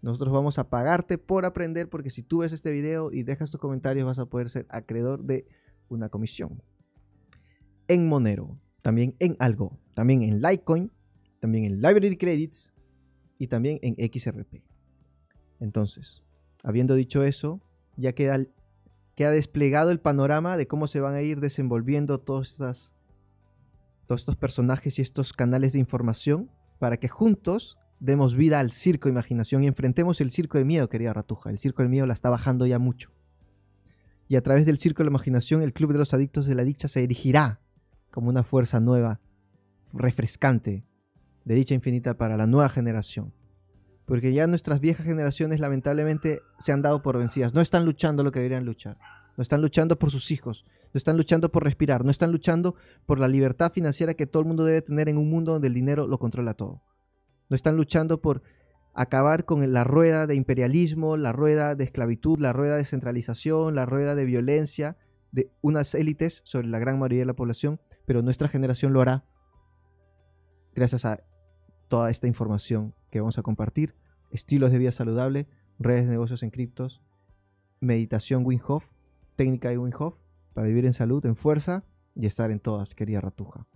Nosotros 0.00 0.32
vamos 0.32 0.58
a 0.58 0.70
pagarte 0.70 1.18
por 1.18 1.44
aprender 1.44 1.90
porque 1.90 2.08
si 2.08 2.22
tú 2.22 2.38
ves 2.38 2.54
este 2.54 2.70
video 2.70 3.12
y 3.12 3.22
dejas 3.22 3.50
tus 3.50 3.60
comentarios 3.60 4.06
vas 4.06 4.18
a 4.18 4.26
poder 4.26 4.48
ser 4.48 4.66
acreedor 4.70 5.24
de 5.24 5.46
una 5.88 6.08
comisión. 6.08 6.62
En 7.86 8.08
Monero, 8.08 8.58
también 8.80 9.14
en 9.18 9.36
Algo, 9.40 9.78
también 9.92 10.22
en 10.22 10.40
Litecoin, 10.40 10.90
también 11.40 11.64
en 11.64 11.82
Library 11.82 12.16
Credits, 12.16 12.72
y 13.38 13.46
también 13.46 13.78
en 13.82 13.94
XRP. 13.94 14.62
Entonces, 15.60 16.22
habiendo 16.62 16.94
dicho 16.94 17.22
eso, 17.22 17.60
ya 17.96 18.12
queda, 18.12 18.38
desplegado 19.16 19.90
el 19.90 20.00
panorama 20.00 20.56
de 20.56 20.66
cómo 20.66 20.86
se 20.86 21.00
van 21.00 21.14
a 21.14 21.22
ir 21.22 21.40
desenvolviendo 21.40 22.18
todos 22.20 22.60
estos 24.08 24.36
personajes 24.36 24.98
y 24.98 25.02
estos 25.02 25.32
canales 25.32 25.72
de 25.72 25.78
información 25.78 26.50
para 26.78 26.98
que 26.98 27.08
juntos 27.08 27.78
demos 28.00 28.36
vida 28.36 28.60
al 28.60 28.70
circo 28.70 29.08
de 29.08 29.12
imaginación 29.12 29.64
y 29.64 29.66
enfrentemos 29.66 30.20
el 30.20 30.30
circo 30.30 30.58
de 30.58 30.64
miedo, 30.64 30.88
querida 30.88 31.12
Ratuja. 31.12 31.50
El 31.50 31.58
circo 31.58 31.82
del 31.82 31.90
miedo 31.90 32.06
la 32.06 32.14
está 32.14 32.30
bajando 32.30 32.66
ya 32.66 32.78
mucho. 32.78 33.10
Y 34.28 34.36
a 34.36 34.42
través 34.42 34.66
del 34.66 34.78
circo 34.78 34.98
de 34.98 35.06
la 35.06 35.10
imaginación, 35.10 35.62
el 35.62 35.72
Club 35.72 35.92
de 35.92 35.98
los 35.98 36.14
Adictos 36.14 36.46
de 36.46 36.54
la 36.54 36.62
Dicha 36.62 36.86
se 36.86 37.02
erigirá 37.02 37.60
como 38.10 38.28
una 38.28 38.44
fuerza 38.44 38.78
nueva, 38.78 39.20
refrescante, 39.92 40.84
de 41.48 41.54
dicha 41.54 41.74
infinita 41.74 42.18
para 42.18 42.36
la 42.36 42.46
nueva 42.46 42.68
generación. 42.68 43.32
Porque 44.04 44.34
ya 44.34 44.46
nuestras 44.46 44.80
viejas 44.80 45.06
generaciones 45.06 45.60
lamentablemente 45.60 46.42
se 46.58 46.72
han 46.72 46.82
dado 46.82 47.00
por 47.00 47.16
vencidas. 47.16 47.54
No 47.54 47.62
están 47.62 47.86
luchando 47.86 48.22
lo 48.22 48.32
que 48.32 48.40
deberían 48.40 48.66
luchar. 48.66 48.98
No 49.38 49.42
están 49.42 49.62
luchando 49.62 49.98
por 49.98 50.10
sus 50.10 50.30
hijos. 50.30 50.66
No 50.92 50.98
están 50.98 51.16
luchando 51.16 51.50
por 51.50 51.64
respirar. 51.64 52.04
No 52.04 52.10
están 52.10 52.32
luchando 52.32 52.74
por 53.06 53.18
la 53.18 53.28
libertad 53.28 53.72
financiera 53.72 54.12
que 54.12 54.26
todo 54.26 54.42
el 54.42 54.46
mundo 54.46 54.66
debe 54.66 54.82
tener 54.82 55.08
en 55.08 55.16
un 55.16 55.30
mundo 55.30 55.52
donde 55.52 55.68
el 55.68 55.74
dinero 55.74 56.06
lo 56.06 56.18
controla 56.18 56.52
todo. 56.52 56.82
No 57.48 57.56
están 57.56 57.76
luchando 57.76 58.20
por 58.20 58.42
acabar 58.92 59.46
con 59.46 59.72
la 59.72 59.84
rueda 59.84 60.26
de 60.26 60.34
imperialismo, 60.34 61.16
la 61.16 61.32
rueda 61.32 61.74
de 61.76 61.84
esclavitud, 61.84 62.38
la 62.40 62.52
rueda 62.52 62.76
de 62.76 62.84
centralización, 62.84 63.74
la 63.74 63.86
rueda 63.86 64.14
de 64.14 64.26
violencia 64.26 64.98
de 65.32 65.50
unas 65.62 65.94
élites 65.94 66.42
sobre 66.44 66.68
la 66.68 66.78
gran 66.78 66.98
mayoría 66.98 67.20
de 67.20 67.26
la 67.26 67.36
población, 67.36 67.80
pero 68.04 68.20
nuestra 68.20 68.48
generación 68.48 68.92
lo 68.92 69.00
hará 69.00 69.24
gracias 70.78 71.04
a 71.04 71.20
toda 71.88 72.10
esta 72.10 72.26
información 72.26 72.94
que 73.10 73.20
vamos 73.20 73.38
a 73.38 73.42
compartir, 73.42 73.94
estilos 74.30 74.70
de 74.70 74.78
vida 74.78 74.92
saludable, 74.92 75.48
redes 75.78 76.04
de 76.04 76.10
negocios 76.10 76.42
en 76.42 76.50
criptos, 76.50 77.02
meditación 77.80 78.44
Wim 78.44 78.60
Hof, 78.66 78.88
técnica 79.36 79.70
de 79.70 79.78
Wim 79.78 79.92
Hof, 79.98 80.16
para 80.52 80.66
vivir 80.66 80.84
en 80.86 80.92
salud, 80.92 81.24
en 81.26 81.34
fuerza 81.34 81.84
y 82.14 82.26
estar 82.26 82.50
en 82.50 82.60
todas, 82.60 82.94
querida 82.94 83.20
ratuja. 83.20 83.66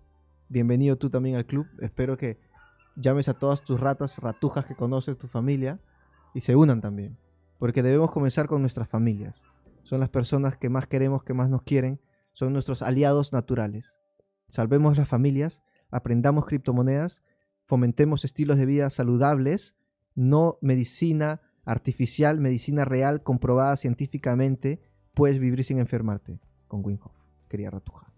Bienvenido 0.48 0.96
tú 0.96 1.08
también 1.08 1.36
al 1.36 1.46
club, 1.46 1.66
espero 1.80 2.16
que 2.16 2.38
llames 2.96 3.28
a 3.28 3.34
todas 3.34 3.62
tus 3.62 3.80
ratas, 3.80 4.18
ratujas 4.18 4.66
que 4.66 4.74
conoces, 4.74 5.16
tu 5.16 5.26
familia, 5.26 5.80
y 6.34 6.40
se 6.40 6.56
unan 6.56 6.80
también, 6.80 7.16
porque 7.58 7.82
debemos 7.82 8.10
comenzar 8.10 8.46
con 8.46 8.60
nuestras 8.60 8.88
familias. 8.88 9.42
Son 9.82 10.00
las 10.00 10.08
personas 10.08 10.56
que 10.56 10.68
más 10.68 10.86
queremos, 10.86 11.22
que 11.22 11.34
más 11.34 11.48
nos 11.48 11.62
quieren, 11.62 12.00
son 12.32 12.52
nuestros 12.52 12.82
aliados 12.82 13.32
naturales. 13.32 13.98
Salvemos 14.48 14.98
las 14.98 15.08
familias, 15.08 15.62
aprendamos 15.90 16.46
criptomonedas, 16.46 17.22
fomentemos 17.64 18.24
estilos 18.24 18.56
de 18.56 18.66
vida 18.66 18.90
saludables, 18.90 19.76
no 20.14 20.58
medicina 20.60 21.40
artificial, 21.64 22.40
medicina 22.40 22.84
real, 22.84 23.22
comprobada 23.22 23.76
científicamente, 23.76 24.80
puedes 25.14 25.38
vivir 25.38 25.62
sin 25.64 25.78
enfermarte 25.78 26.40
con 26.68 26.84
Wim 26.84 26.98
Hof. 27.02 27.12
Quería 27.48 27.70
ratuja. 27.70 28.12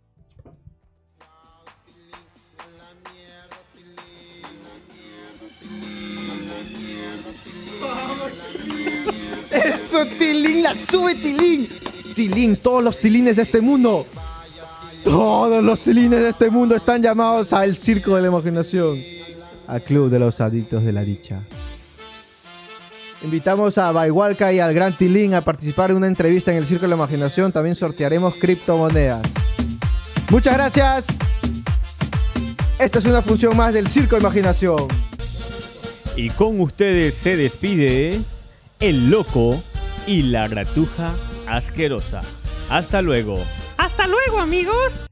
Eso, 9.50 10.06
Tilín, 10.18 10.62
la 10.62 10.74
sube 10.74 11.14
Tilín. 11.14 11.68
Tilín, 12.14 12.56
todos 12.56 12.82
los 12.82 12.98
tilines 12.98 13.36
de 13.36 13.42
este 13.42 13.60
mundo. 13.60 14.06
Todos 15.04 15.62
los 15.62 15.80
tilines 15.80 16.20
de 16.20 16.28
este 16.30 16.50
mundo 16.50 16.74
están 16.74 17.02
llamados 17.02 17.52
al 17.52 17.74
circo 17.76 18.16
de 18.16 18.22
la 18.22 18.28
imaginación. 18.28 19.13
Al 19.66 19.82
club 19.82 20.10
de 20.10 20.18
los 20.18 20.40
adictos 20.40 20.84
de 20.84 20.92
la 20.92 21.02
dicha. 21.02 21.42
Invitamos 23.22 23.78
a 23.78 23.90
Baiwalka 23.90 24.52
y 24.52 24.60
al 24.60 24.74
Gran 24.74 24.92
Tilín 24.92 25.32
a 25.32 25.40
participar 25.40 25.90
en 25.90 25.96
una 25.96 26.08
entrevista 26.08 26.50
en 26.52 26.58
el 26.58 26.66
Circo 26.66 26.82
de 26.82 26.88
la 26.88 26.96
Imaginación. 26.96 27.52
También 27.52 27.74
sortearemos 27.74 28.34
criptomonedas. 28.34 29.22
Muchas 30.30 30.54
gracias. 30.54 31.06
Esta 32.78 32.98
es 32.98 33.06
una 33.06 33.22
función 33.22 33.56
más 33.56 33.72
del 33.72 33.88
Circo 33.88 34.16
de 34.16 34.20
Imaginación. 34.20 34.88
Y 36.16 36.28
con 36.30 36.60
ustedes 36.60 37.14
se 37.14 37.36
despide 37.36 38.20
el 38.80 39.10
loco 39.10 39.62
y 40.06 40.22
la 40.22 40.46
gratuja 40.46 41.14
asquerosa. 41.46 42.20
Hasta 42.68 43.00
luego. 43.00 43.38
Hasta 43.78 44.06
luego, 44.06 44.38
amigos. 44.38 45.06